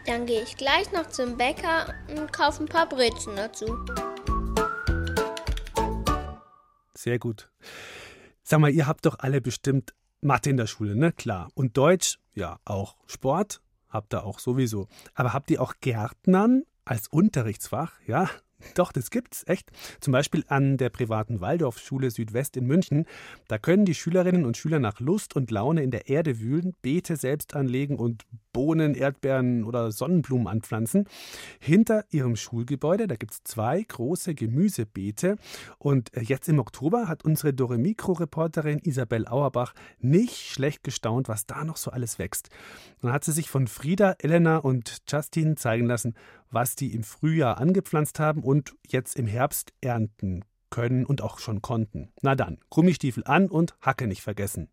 Dann 0.06 0.26
gehe 0.26 0.42
ich 0.44 0.56
gleich 0.56 0.92
noch 0.94 1.08
zum 1.10 1.36
Bäcker 1.38 1.94
und 2.16 2.32
kaufe 2.32 2.64
ein 2.64 2.68
paar 2.68 2.88
Brezen 2.88 3.36
dazu. 3.36 3.78
Sehr 6.94 7.20
gut. 7.20 7.50
Sag 8.44 8.60
mal, 8.60 8.72
ihr 8.72 8.88
habt 8.88 9.06
doch 9.06 9.20
alle 9.20 9.42
bestimmt 9.42 9.94
Mathe 10.22 10.50
in 10.50 10.58
der 10.58 10.68
Schule, 10.68 10.96
ne? 10.96 11.12
Klar. 11.12 11.50
Und 11.54 11.78
Deutsch, 11.78 12.20
ja, 12.34 12.60
auch. 12.66 12.96
Sport 13.06 13.62
habt 13.90 14.14
ihr 14.14 14.24
auch 14.24 14.40
sowieso. 14.40 14.88
Aber 15.14 15.34
habt 15.34 15.52
ihr 15.52 15.62
auch 15.62 15.76
Gärtnern 15.82 16.64
als 16.86 17.08
Unterrichtsfach? 17.08 17.94
Ja, 18.08 18.30
doch, 18.74 18.92
das 18.92 19.12
gibt's, 19.12 19.44
echt. 19.48 19.72
Zum 20.00 20.12
Beispiel 20.12 20.44
an 20.48 20.78
der 20.78 20.90
privaten 20.90 21.42
Waldorfschule 21.42 22.10
Südwest 22.10 22.58
in 22.58 22.66
München. 22.66 23.06
Da 23.48 23.58
können 23.58 23.86
die 23.86 23.94
Schülerinnen 23.94 24.46
und 24.46 24.58
Schüler 24.58 24.80
nach 24.80 25.00
Lust 25.00 25.36
und 25.36 25.52
Laune 25.52 25.84
in 25.84 25.92
der 25.92 26.10
Erde 26.10 26.40
wühlen, 26.40 26.74
Beete 26.82 27.18
selbst 27.18 27.56
anlegen 27.56 27.98
und 27.98 28.26
Bohnen, 28.54 28.96
Erdbeeren 28.96 29.64
oder 29.64 29.92
Sonnenblumen 29.92 30.48
anpflanzen. 30.48 31.08
Hinter 31.60 32.06
ihrem 32.10 32.36
Schulgebäude, 32.36 33.08
da 33.08 33.16
gibt's 33.16 33.44
zwei 33.44 33.84
große 33.84 34.34
Gemüsebeete. 34.34 35.38
Und 35.78 36.16
äh, 36.16 36.22
jetzt 36.22 36.50
im 36.50 36.58
Oktober 36.58 37.08
hat 37.08 37.24
unsere 37.24 37.54
Dore-Mikro-Reporterin 37.54 38.80
Isabel 38.80 39.28
Auerbach 39.28 39.74
nicht 40.00 40.38
schlecht 40.38 40.84
gestaunt, 40.84 41.28
was 41.28 41.46
da 41.46 41.64
noch 41.64 41.78
so 41.78 41.92
alles 41.92 42.18
wächst. 42.18 42.50
Dann 43.02 43.14
hat 43.14 43.24
sie 43.24 43.32
sich 43.32 43.50
von 43.50 43.68
Frieda, 43.68 44.16
Elena 44.18 44.58
und 44.58 45.04
Justin 45.08 45.58
zeigen 45.58 45.86
lassen, 45.86 46.16
was 46.52 46.76
die 46.76 46.94
im 46.94 47.04
Frühjahr 47.04 47.58
angepflanzt 47.58 48.20
haben 48.20 48.44
und 48.44 48.74
jetzt 48.88 49.18
im 49.18 49.28
Herbst 49.28 49.74
ernten 49.82 50.44
können 50.70 51.06
und 51.06 51.22
auch 51.22 51.40
schon 51.40 51.62
konnten. 51.62 52.12
Na 52.22 52.36
dann, 52.36 52.60
Gummistiefel 52.70 53.24
an 53.26 53.50
und 53.50 53.76
Hacke 53.82 54.08
nicht 54.08 54.22
vergessen. 54.22 54.70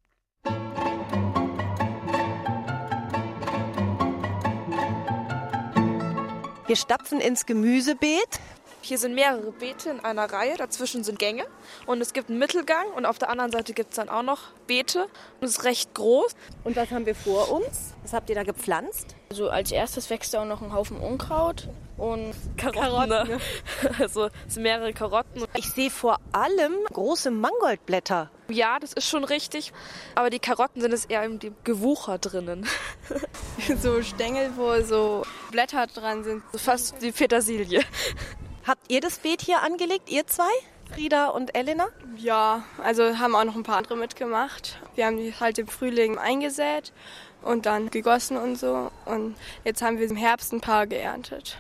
Wir 6.67 6.77
stapfen 6.77 7.21
ins 7.21 7.47
Gemüsebeet. 7.47 8.41
Hier 8.85 8.99
sind 8.99 9.15
mehrere 9.15 9.51
Beete 9.51 9.89
in 9.89 10.01
einer 10.01 10.31
Reihe, 10.31 10.59
dazwischen 10.59 11.05
sind 11.05 11.19
Gänge 11.19 11.47
und 11.87 12.03
es 12.03 12.13
gibt 12.13 12.29
einen 12.29 12.39
Mittelgang 12.39 12.87
und 12.95 13.07
auf 13.07 13.19
der 13.19 13.31
anderen 13.31 13.51
Seite 13.51 13.73
gibt 13.73 13.93
es 13.93 13.97
dann 13.97 14.11
auch 14.11 14.23
noch 14.23 14.51
Beete 14.67 15.05
und 15.41 15.47
es 15.47 15.53
ist 15.53 15.65
recht 15.65 15.95
groß. 15.95 16.37
Und 16.65 16.77
was 16.77 16.91
haben 16.91 17.07
wir 17.07 17.15
vor 17.15 17.51
uns? 17.51 17.95
Was 18.03 18.13
habt 18.13 18.29
ihr 18.29 18.35
da 18.35 18.43
gepflanzt? 18.43 19.17
Also 19.31 19.49
als 19.49 19.73
erstes 19.73 20.11
wächst 20.11 20.35
da 20.35 20.43
auch 20.43 20.47
noch 20.47 20.61
ein 20.61 20.75
Haufen 20.75 20.99
Unkraut 20.99 21.67
und 21.97 22.35
Karotten. 22.59 23.09
Karotten. 23.09 23.29
Ne? 23.29 23.41
Also 23.99 24.29
es 24.47 24.53
sind 24.53 24.65
mehrere 24.65 24.93
Karotten. 24.93 25.47
Ich 25.57 25.71
sehe 25.71 25.89
vor 25.89 26.19
allem 26.33 26.75
große 26.93 27.31
Mangoldblätter. 27.31 28.31
Ja, 28.49 28.79
das 28.79 28.93
ist 28.93 29.09
schon 29.09 29.25
richtig, 29.25 29.73
aber 30.15 30.29
die 30.29 30.41
Karotten 30.41 30.83
sind 30.83 30.93
es 30.93 31.07
eher 31.07 31.25
im 31.25 31.39
dem 31.39 31.57
Gewucher 31.65 32.19
drinnen. 32.19 32.67
so 33.81 34.03
Stängel, 34.03 34.51
wo 34.57 34.83
so 34.83 35.23
Blätter 35.51 35.87
dran 35.87 36.23
sind. 36.23 36.43
So 36.53 36.59
fast 36.59 37.01
wie 37.01 37.13
Petersilie. 37.13 37.83
Habt 38.67 38.91
ihr 38.91 39.03
das 39.03 39.19
Beet 39.19 39.43
hier 39.43 39.61
angelegt, 39.61 40.09
ihr 40.09 40.27
zwei? 40.27 40.49
Frieda 40.91 41.29
und 41.29 41.55
Elena? 41.55 41.89
Ja, 42.17 42.65
also 42.83 43.19
haben 43.19 43.35
auch 43.37 43.45
noch 43.45 43.57
ein 43.57 43.63
paar 43.63 43.77
andere 43.77 43.95
mitgemacht. 43.95 44.79
Wir 44.95 45.05
haben 45.05 45.19
die 45.19 45.35
halt 45.39 45.59
im 45.59 45.67
Frühling 45.67 46.17
eingesät 46.17 46.93
und 47.43 47.67
dann 47.67 47.91
gegossen 47.91 48.39
und 48.39 48.57
so. 48.57 48.91
Und 49.05 49.37
jetzt 49.65 49.83
haben 49.83 49.99
wir 49.99 50.09
im 50.09 50.17
Herbst 50.17 50.51
ein 50.55 50.63
paar 50.63 50.87
geerntet. 50.87 51.59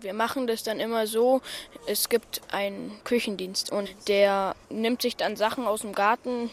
Wir 0.00 0.14
machen 0.14 0.46
das 0.46 0.62
dann 0.62 0.80
immer 0.80 1.06
so, 1.06 1.42
es 1.86 2.08
gibt 2.08 2.40
einen 2.52 3.00
Küchendienst 3.04 3.70
und 3.70 3.94
der 4.08 4.54
nimmt 4.70 5.02
sich 5.02 5.16
dann 5.16 5.36
Sachen 5.36 5.66
aus 5.66 5.82
dem 5.82 5.92
Garten 5.92 6.48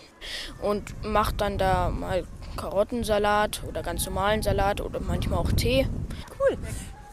und 0.62 1.02
macht 1.06 1.40
dann 1.40 1.58
da 1.58 1.90
mal 1.90 2.26
Karottensalat 2.58 3.62
oder 3.70 3.84
ganz 3.84 4.06
normalen 4.06 4.44
Salat 4.44 4.82
oder 4.82 5.00
manchmal 5.00 5.40
auch 5.40 5.52
Tee. 5.54 5.88
Cool. 6.40 6.58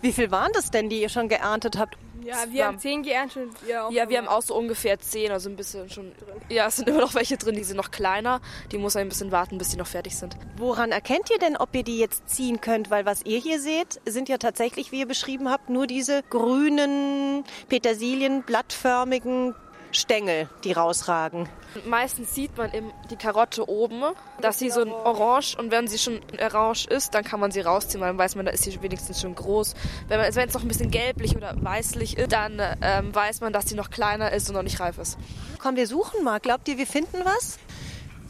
Wie 0.00 0.12
viel 0.12 0.32
waren 0.32 0.50
das 0.54 0.72
denn, 0.72 0.88
die 0.88 1.00
ihr 1.02 1.08
schon 1.08 1.28
geerntet 1.28 1.78
habt? 1.78 1.96
Ja, 2.30 2.52
wir 2.52 2.66
haben 2.66 2.78
zehn 2.78 3.02
geerntet. 3.02 3.50
Wir 3.66 3.84
auch 3.84 3.90
ja, 3.90 4.08
wir 4.08 4.18
haben 4.18 4.28
auch 4.28 4.42
so 4.42 4.54
ungefähr 4.54 4.98
zehn, 4.98 5.32
also 5.32 5.50
ein 5.50 5.56
bisschen 5.56 5.88
schon 5.90 6.12
drin. 6.16 6.40
Ja, 6.48 6.66
es 6.68 6.76
sind 6.76 6.88
immer 6.88 7.00
noch 7.00 7.14
welche 7.14 7.36
drin, 7.36 7.56
die 7.56 7.64
sind 7.64 7.76
noch 7.76 7.90
kleiner. 7.90 8.40
Die 8.70 8.78
muss 8.78 8.96
ein 8.96 9.08
bisschen 9.08 9.32
warten, 9.32 9.58
bis 9.58 9.70
die 9.70 9.76
noch 9.76 9.86
fertig 9.86 10.16
sind. 10.16 10.36
Woran 10.56 10.92
erkennt 10.92 11.30
ihr 11.30 11.38
denn, 11.38 11.56
ob 11.56 11.74
ihr 11.74 11.82
die 11.82 11.98
jetzt 11.98 12.28
ziehen 12.28 12.60
könnt? 12.60 12.90
Weil 12.90 13.04
was 13.04 13.24
ihr 13.24 13.38
hier 13.38 13.60
seht, 13.60 14.00
sind 14.06 14.28
ja 14.28 14.38
tatsächlich, 14.38 14.92
wie 14.92 15.00
ihr 15.00 15.08
beschrieben 15.08 15.50
habt, 15.50 15.70
nur 15.70 15.86
diese 15.86 16.22
grünen, 16.30 17.44
Petersilien, 17.68 18.42
blattförmigen 18.42 19.54
Stängel, 19.92 20.48
die 20.64 20.72
rausragen. 20.72 21.48
Meistens 21.84 22.34
sieht 22.34 22.56
man 22.56 22.72
eben 22.72 22.92
die 23.10 23.16
Karotte 23.16 23.68
oben, 23.68 24.02
dass 24.40 24.58
sie 24.58 24.70
so 24.70 24.80
ein 24.80 24.90
Orange 24.90 25.56
und 25.56 25.70
wenn 25.70 25.88
sie 25.88 25.98
schon 25.98 26.20
orange 26.40 26.86
ist, 26.86 27.14
dann 27.14 27.24
kann 27.24 27.40
man 27.40 27.50
sie 27.50 27.60
rausziehen, 27.60 28.00
weil 28.00 28.08
dann 28.08 28.18
weiß 28.18 28.34
man, 28.36 28.46
da 28.46 28.52
ist 28.52 28.64
sie 28.64 28.82
wenigstens 28.82 29.20
schon 29.20 29.34
groß. 29.34 29.74
Wenn 30.08 30.20
es 30.20 30.54
noch 30.54 30.62
ein 30.62 30.68
bisschen 30.68 30.90
gelblich 30.90 31.36
oder 31.36 31.54
weißlich 31.56 32.18
ist, 32.18 32.32
dann 32.32 32.60
ähm, 32.82 33.14
weiß 33.14 33.40
man, 33.40 33.52
dass 33.52 33.68
sie 33.68 33.74
noch 33.74 33.90
kleiner 33.90 34.32
ist 34.32 34.48
und 34.48 34.56
noch 34.56 34.62
nicht 34.62 34.80
reif 34.80 34.98
ist. 34.98 35.18
Komm, 35.58 35.76
wir 35.76 35.86
suchen 35.86 36.24
mal. 36.24 36.40
Glaubt 36.40 36.68
ihr, 36.68 36.78
wir 36.78 36.86
finden 36.86 37.18
was? 37.24 37.58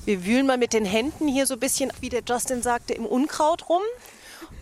Wir 0.05 0.25
wühlen 0.25 0.47
mal 0.47 0.59
mit 0.59 0.73
den 0.73 0.85
Händen 0.85 1.29
hier 1.29 1.47
so 1.47 1.55
ein 1.55 1.61
bisschen, 1.61 1.93
wie 2.01 2.09
der 2.09 2.23
Justin 2.27 2.63
sagte, 2.63 2.95
im 2.95 3.07
Unkraut 3.07 3.69
rum 3.69 3.83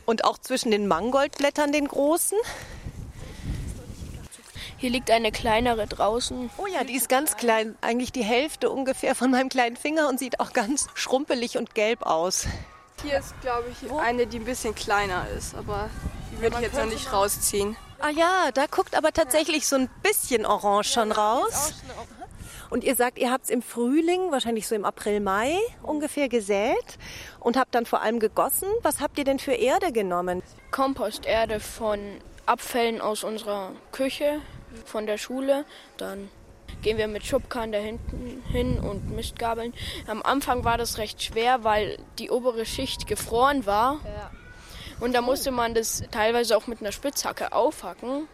und 0.04 0.24
auch 0.24 0.38
zwischen 0.38 0.70
den 0.70 0.88
Mangoldblättern, 0.88 1.70
den 1.72 1.86
großen. 1.86 2.38
Hier 4.80 4.90
liegt 4.90 5.10
eine 5.10 5.32
kleinere 5.32 5.88
draußen. 5.88 6.50
Oh 6.56 6.66
ja, 6.66 6.84
die 6.84 6.94
ist 6.94 7.08
ganz 7.08 7.36
klein. 7.36 7.76
Eigentlich 7.80 8.12
die 8.12 8.22
Hälfte 8.22 8.70
ungefähr 8.70 9.16
von 9.16 9.32
meinem 9.32 9.48
kleinen 9.48 9.76
Finger 9.76 10.08
und 10.08 10.20
sieht 10.20 10.38
auch 10.38 10.52
ganz 10.52 10.86
schrumpelig 10.94 11.58
und 11.58 11.74
gelb 11.74 12.02
aus. 12.02 12.46
Hier 13.02 13.18
ist, 13.18 13.34
glaube 13.40 13.64
ich, 13.70 13.90
eine, 13.92 14.28
die 14.28 14.38
ein 14.38 14.44
bisschen 14.44 14.76
kleiner 14.76 15.26
ist, 15.36 15.56
aber 15.56 15.90
die 16.30 16.40
würde 16.40 16.56
ich 16.56 16.62
jetzt 16.62 16.76
noch 16.76 16.86
nicht 16.86 17.12
rausziehen. 17.12 17.76
Ah 17.98 18.10
ja, 18.10 18.50
da 18.54 18.66
guckt 18.66 18.96
aber 18.96 19.12
tatsächlich 19.12 19.66
so 19.66 19.74
ein 19.74 19.90
bisschen 20.04 20.46
Orange 20.46 20.92
schon 20.92 21.10
raus. 21.10 21.74
Und 22.70 22.84
ihr 22.84 22.94
sagt, 22.94 23.18
ihr 23.18 23.32
habt 23.32 23.44
es 23.44 23.50
im 23.50 23.62
Frühling, 23.62 24.30
wahrscheinlich 24.30 24.68
so 24.68 24.76
im 24.76 24.84
April, 24.84 25.18
Mai 25.18 25.58
ungefähr 25.82 26.28
gesät 26.28 26.98
und 27.40 27.56
habt 27.56 27.74
dann 27.74 27.86
vor 27.86 28.02
allem 28.02 28.20
gegossen. 28.20 28.68
Was 28.82 29.00
habt 29.00 29.18
ihr 29.18 29.24
denn 29.24 29.40
für 29.40 29.54
Erde 29.54 29.90
genommen? 29.90 30.42
Komposterde 30.70 31.58
von 31.58 31.98
Abfällen 32.46 33.00
aus 33.00 33.24
unserer 33.24 33.72
Küche, 33.90 34.40
von 34.84 35.06
der 35.06 35.18
Schule. 35.18 35.64
Dann 35.96 36.30
gehen 36.82 36.98
wir 36.98 37.08
mit 37.08 37.24
Schubkarren 37.24 37.72
da 37.72 37.78
hinten 37.78 38.42
hin 38.50 38.78
und 38.78 39.10
Mistgabeln. 39.10 39.74
Am 40.06 40.22
Anfang 40.22 40.64
war 40.64 40.78
das 40.78 40.98
recht 40.98 41.22
schwer, 41.22 41.64
weil 41.64 41.98
die 42.18 42.30
obere 42.30 42.66
Schicht 42.66 43.06
gefroren 43.06 43.66
war. 43.66 44.00
Ja. 44.04 44.30
Und 45.00 45.14
da 45.14 45.20
musste 45.20 45.50
man 45.50 45.74
das 45.74 46.02
teilweise 46.10 46.56
auch 46.56 46.66
mit 46.66 46.80
einer 46.80 46.92
Spitzhacke 46.92 47.52
aufhacken, 47.52 48.26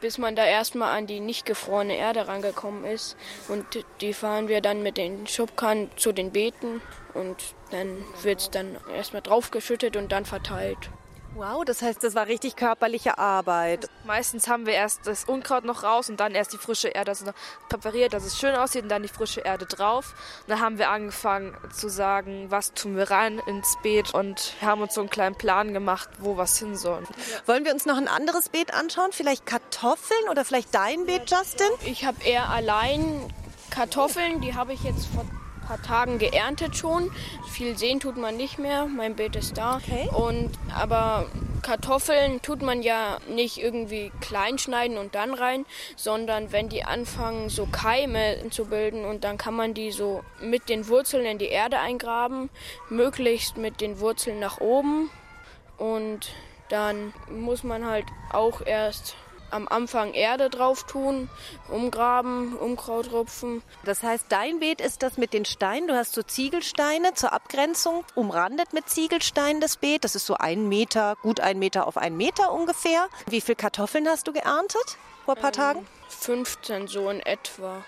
bis 0.00 0.18
man 0.18 0.36
da 0.36 0.44
erstmal 0.44 0.96
an 0.96 1.06
die 1.06 1.20
nicht 1.20 1.46
gefrorene 1.46 1.96
Erde 1.96 2.28
rangekommen 2.28 2.84
ist. 2.84 3.16
Und 3.48 3.64
die 4.00 4.12
fahren 4.12 4.48
wir 4.48 4.60
dann 4.60 4.82
mit 4.82 4.96
den 4.96 5.26
Schubkarren 5.26 5.90
zu 5.96 6.12
den 6.12 6.32
Beeten 6.32 6.80
und 7.14 7.36
dann 7.70 8.04
wird 8.22 8.40
es 8.40 8.50
dann 8.50 8.76
erstmal 8.94 9.22
draufgeschüttet 9.22 9.96
und 9.96 10.12
dann 10.12 10.24
verteilt. 10.24 10.90
Wow, 11.34 11.64
das 11.64 11.80
heißt, 11.80 12.04
das 12.04 12.14
war 12.14 12.26
richtig 12.26 12.56
körperliche 12.56 13.16
Arbeit. 13.18 13.88
Meistens 14.04 14.48
haben 14.48 14.66
wir 14.66 14.74
erst 14.74 15.06
das 15.06 15.24
Unkraut 15.24 15.64
noch 15.64 15.82
raus 15.82 16.10
und 16.10 16.20
dann 16.20 16.34
erst 16.34 16.52
die 16.52 16.58
frische 16.58 16.88
Erde 16.88 17.10
also 17.10 17.24
präpariert, 17.68 18.12
dass 18.12 18.24
es 18.24 18.38
schön 18.38 18.54
aussieht 18.54 18.82
und 18.82 18.90
dann 18.90 19.02
die 19.02 19.08
frische 19.08 19.40
Erde 19.40 19.64
drauf. 19.64 20.14
Und 20.42 20.50
dann 20.50 20.60
haben 20.60 20.78
wir 20.78 20.90
angefangen 20.90 21.56
zu 21.74 21.88
sagen, 21.88 22.50
was 22.50 22.74
tun 22.74 22.96
wir 22.96 23.10
rein 23.10 23.40
ins 23.46 23.78
Beet 23.82 24.12
und 24.12 24.54
haben 24.60 24.82
uns 24.82 24.94
so 24.94 25.00
einen 25.00 25.10
kleinen 25.10 25.34
Plan 25.34 25.72
gemacht, 25.72 26.10
wo 26.18 26.36
was 26.36 26.58
hin 26.58 26.76
soll. 26.76 27.02
Wollen 27.46 27.64
wir 27.64 27.72
uns 27.72 27.86
noch 27.86 27.96
ein 27.96 28.08
anderes 28.08 28.50
Beet 28.50 28.74
anschauen? 28.74 29.12
Vielleicht 29.12 29.46
Kartoffeln 29.46 30.28
oder 30.30 30.44
vielleicht 30.44 30.74
dein 30.74 31.06
Beet, 31.06 31.30
Justin? 31.30 31.68
Ich 31.84 32.04
habe 32.04 32.22
eher 32.24 32.50
allein 32.50 33.32
Kartoffeln, 33.70 34.42
die 34.42 34.54
habe 34.54 34.74
ich 34.74 34.82
jetzt 34.84 35.06
vor 35.06 35.24
paar 35.66 35.80
Tagen 35.82 36.18
geerntet 36.18 36.76
schon. 36.76 37.10
Viel 37.50 37.78
sehen 37.78 38.00
tut 38.00 38.16
man 38.16 38.36
nicht 38.36 38.58
mehr. 38.58 38.86
Mein 38.86 39.16
Beet 39.16 39.36
ist 39.36 39.56
da. 39.56 39.76
Okay. 39.76 40.08
Und 40.12 40.50
aber 40.74 41.26
Kartoffeln 41.62 42.42
tut 42.42 42.60
man 42.60 42.82
ja 42.82 43.18
nicht 43.28 43.58
irgendwie 43.58 44.10
klein 44.20 44.58
schneiden 44.58 44.98
und 44.98 45.14
dann 45.14 45.32
rein, 45.32 45.64
sondern 45.96 46.50
wenn 46.50 46.68
die 46.68 46.84
anfangen 46.84 47.48
so 47.48 47.66
Keime 47.66 48.50
zu 48.50 48.66
bilden 48.66 49.04
und 49.04 49.22
dann 49.24 49.38
kann 49.38 49.54
man 49.54 49.72
die 49.72 49.92
so 49.92 50.24
mit 50.40 50.68
den 50.68 50.88
Wurzeln 50.88 51.24
in 51.24 51.38
die 51.38 51.46
Erde 51.46 51.78
eingraben, 51.78 52.50
möglichst 52.88 53.56
mit 53.56 53.80
den 53.80 54.00
Wurzeln 54.00 54.40
nach 54.40 54.60
oben 54.60 55.10
und 55.78 56.32
dann 56.68 57.12
muss 57.30 57.62
man 57.62 57.86
halt 57.86 58.06
auch 58.32 58.64
erst 58.64 59.14
am 59.52 59.68
Anfang 59.68 60.12
Erde 60.14 60.50
drauf 60.50 60.84
tun, 60.84 61.28
umgraben, 61.68 62.56
Unkraut 62.56 63.12
rupfen. 63.12 63.62
Das 63.84 64.02
heißt, 64.02 64.26
dein 64.28 64.60
Beet 64.60 64.80
ist 64.80 65.02
das 65.02 65.16
mit 65.18 65.32
den 65.32 65.44
Steinen. 65.44 65.88
Du 65.88 65.94
hast 65.94 66.14
so 66.14 66.22
Ziegelsteine 66.22 67.14
zur 67.14 67.32
Abgrenzung, 67.32 68.04
umrandet 68.14 68.72
mit 68.72 68.88
Ziegelsteinen 68.88 69.60
das 69.60 69.76
Beet. 69.76 70.04
Das 70.04 70.14
ist 70.14 70.26
so 70.26 70.34
ein 70.34 70.68
Meter, 70.68 71.16
gut 71.22 71.40
ein 71.40 71.58
Meter 71.58 71.86
auf 71.86 71.96
einen 71.96 72.16
Meter 72.16 72.52
ungefähr. 72.52 73.08
Wie 73.26 73.40
viel 73.40 73.54
Kartoffeln 73.54 74.08
hast 74.08 74.26
du 74.26 74.32
geerntet 74.32 74.96
vor 75.24 75.36
ein 75.36 75.40
paar 75.40 75.50
Ähm, 75.50 75.56
Tagen? 75.56 75.86
15 76.08 76.88
so 76.88 77.08
in 77.10 77.20
etwa. 77.20 77.84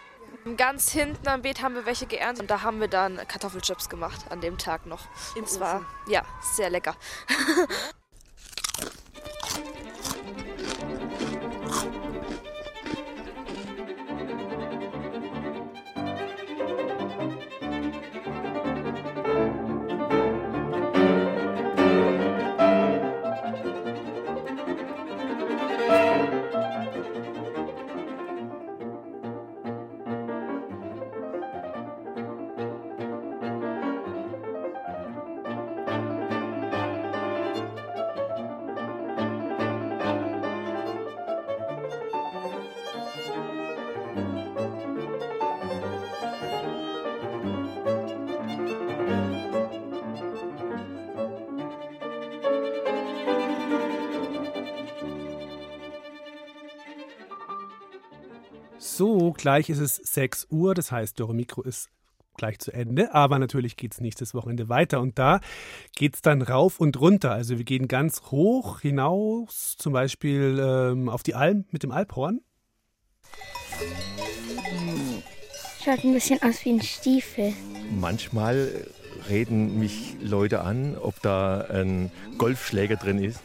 Ganz 0.56 0.90
hinten 0.90 1.26
am 1.28 1.42
Beet 1.42 1.62
haben 1.62 1.74
wir 1.74 1.86
welche 1.86 2.06
geerntet 2.06 2.42
und 2.42 2.50
da 2.50 2.62
haben 2.62 2.80
wir 2.80 2.88
dann 2.88 3.16
Kartoffelchips 3.28 3.88
gemacht 3.88 4.20
an 4.30 4.40
dem 4.40 4.58
Tag 4.58 4.86
noch. 4.86 5.00
Im 5.36 5.44
Es 5.44 5.60
war 5.60 5.76
Ofen. 5.76 5.86
ja 6.08 6.22
sehr 6.54 6.70
lecker. 6.70 6.94
So, 59.04 59.32
gleich 59.32 59.68
ist 59.68 59.80
es 59.80 59.96
6 59.96 60.46
Uhr, 60.48 60.72
das 60.72 60.90
heißt, 60.90 61.18
Dürre 61.18 61.34
Mikro 61.34 61.60
ist 61.60 61.90
gleich 62.38 62.58
zu 62.58 62.72
Ende, 62.72 63.12
aber 63.12 63.38
natürlich 63.38 63.76
geht 63.76 63.92
es 63.92 64.00
nächstes 64.00 64.32
Wochenende 64.32 64.70
weiter 64.70 65.02
und 65.02 65.18
da 65.18 65.40
geht 65.94 66.14
es 66.14 66.22
dann 66.22 66.40
rauf 66.40 66.80
und 66.80 66.98
runter. 66.98 67.32
Also 67.32 67.58
wir 67.58 67.66
gehen 67.66 67.86
ganz 67.86 68.22
hoch 68.30 68.80
hinaus, 68.80 69.76
zum 69.76 69.92
Beispiel 69.92 70.58
ähm, 70.58 71.10
auf 71.10 71.22
die 71.22 71.34
Alm 71.34 71.66
mit 71.70 71.82
dem 71.82 71.92
Alphorn. 71.92 72.40
Schaut 75.84 76.02
ein 76.02 76.14
bisschen 76.14 76.42
aus 76.42 76.64
wie 76.64 76.70
ein 76.70 76.80
Stiefel. 76.80 77.52
Manchmal 78.00 78.86
reden 79.28 79.78
mich 79.78 80.16
Leute 80.22 80.62
an, 80.62 80.96
ob 80.96 81.20
da 81.20 81.60
ein 81.60 82.10
Golfschläger 82.38 82.96
drin 82.96 83.22
ist. 83.22 83.40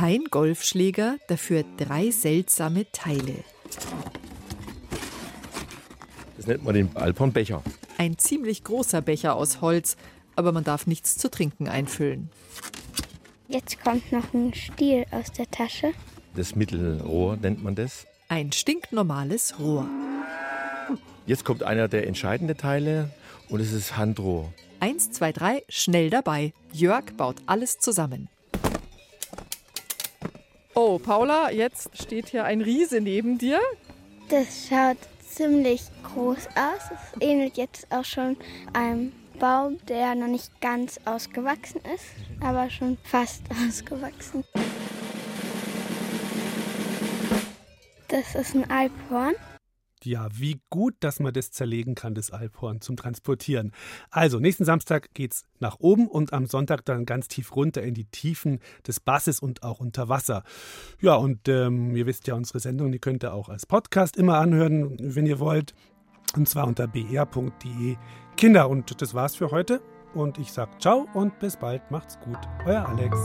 Kein 0.00 0.24
Golfschläger, 0.30 1.18
dafür 1.28 1.62
drei 1.76 2.10
seltsame 2.10 2.90
Teile. 2.90 3.34
Das 6.38 6.46
nennt 6.46 6.64
man 6.64 6.72
den 6.72 6.96
Alphornbecher. 6.96 7.62
Ein 7.98 8.16
ziemlich 8.16 8.64
großer 8.64 9.02
Becher 9.02 9.36
aus 9.36 9.60
Holz, 9.60 9.98
aber 10.36 10.52
man 10.52 10.64
darf 10.64 10.86
nichts 10.86 11.18
zu 11.18 11.30
trinken 11.30 11.68
einfüllen. 11.68 12.30
Jetzt 13.46 13.84
kommt 13.84 14.10
noch 14.10 14.32
ein 14.32 14.54
Stiel 14.54 15.04
aus 15.10 15.32
der 15.32 15.50
Tasche. 15.50 15.92
Das 16.34 16.56
Mittelrohr 16.56 17.36
nennt 17.36 17.62
man 17.62 17.74
das. 17.74 18.06
Ein 18.28 18.52
stinknormales 18.52 19.58
Rohr. 19.58 19.86
Jetzt 21.26 21.44
kommt 21.44 21.62
einer 21.62 21.88
der 21.88 22.06
entscheidenden 22.06 22.56
Teile 22.56 23.10
und 23.50 23.60
es 23.60 23.74
ist 23.74 23.98
Handrohr. 23.98 24.50
Eins, 24.80 25.10
zwei, 25.10 25.30
drei, 25.32 25.62
schnell 25.68 26.08
dabei. 26.08 26.54
Jörg 26.72 27.04
baut 27.18 27.36
alles 27.44 27.80
zusammen. 27.80 28.30
Paula, 30.98 31.50
jetzt 31.50 31.90
steht 32.00 32.28
hier 32.28 32.44
ein 32.44 32.60
Riese 32.60 33.00
neben 33.00 33.38
dir. 33.38 33.60
Das 34.28 34.68
schaut 34.68 34.98
ziemlich 35.28 35.82
groß 36.02 36.46
aus. 36.48 36.90
Es 36.92 37.22
ähnelt 37.22 37.56
jetzt 37.56 37.86
auch 37.90 38.04
schon 38.04 38.36
einem 38.72 39.12
Baum, 39.38 39.78
der 39.88 40.14
noch 40.14 40.26
nicht 40.26 40.60
ganz 40.60 41.00
ausgewachsen 41.04 41.80
ist, 41.94 42.04
aber 42.40 42.68
schon 42.70 42.98
fast 43.04 43.42
ausgewachsen. 43.68 44.44
Das 48.08 48.34
ist 48.34 48.54
ein 48.54 48.70
Alphorn. 48.70 49.34
Ja, 50.04 50.28
wie 50.32 50.60
gut, 50.70 50.94
dass 51.00 51.20
man 51.20 51.32
das 51.32 51.50
zerlegen 51.50 51.94
kann, 51.94 52.14
das 52.14 52.30
Alphorn 52.30 52.80
zum 52.80 52.96
Transportieren. 52.96 53.72
Also, 54.10 54.38
nächsten 54.38 54.64
Samstag 54.64 55.12
geht's 55.14 55.44
nach 55.58 55.78
oben 55.78 56.08
und 56.08 56.32
am 56.32 56.46
Sonntag 56.46 56.84
dann 56.84 57.04
ganz 57.04 57.28
tief 57.28 57.54
runter 57.54 57.82
in 57.82 57.94
die 57.94 58.06
Tiefen 58.06 58.60
des 58.86 59.00
Basses 59.00 59.40
und 59.40 59.62
auch 59.62 59.80
unter 59.80 60.08
Wasser. 60.08 60.42
Ja, 61.00 61.14
und 61.14 61.48
ähm, 61.48 61.94
ihr 61.94 62.06
wisst 62.06 62.26
ja, 62.26 62.34
unsere 62.34 62.60
Sendung, 62.60 62.92
die 62.92 62.98
könnt 62.98 63.24
ihr 63.24 63.34
auch 63.34 63.48
als 63.48 63.66
Podcast 63.66 64.16
immer 64.16 64.38
anhören, 64.38 64.96
wenn 64.98 65.26
ihr 65.26 65.38
wollt. 65.38 65.74
Und 66.36 66.48
zwar 66.48 66.66
unter 66.66 66.86
br.de 66.86 67.96
Kinder. 68.36 68.68
Und 68.68 69.02
das 69.02 69.14
war's 69.14 69.36
für 69.36 69.50
heute. 69.50 69.82
Und 70.14 70.38
ich 70.38 70.52
sag 70.52 70.80
ciao 70.80 71.06
und 71.14 71.38
bis 71.38 71.56
bald. 71.56 71.90
Macht's 71.90 72.18
gut. 72.20 72.38
Euer 72.66 72.88
Alex. 72.88 73.16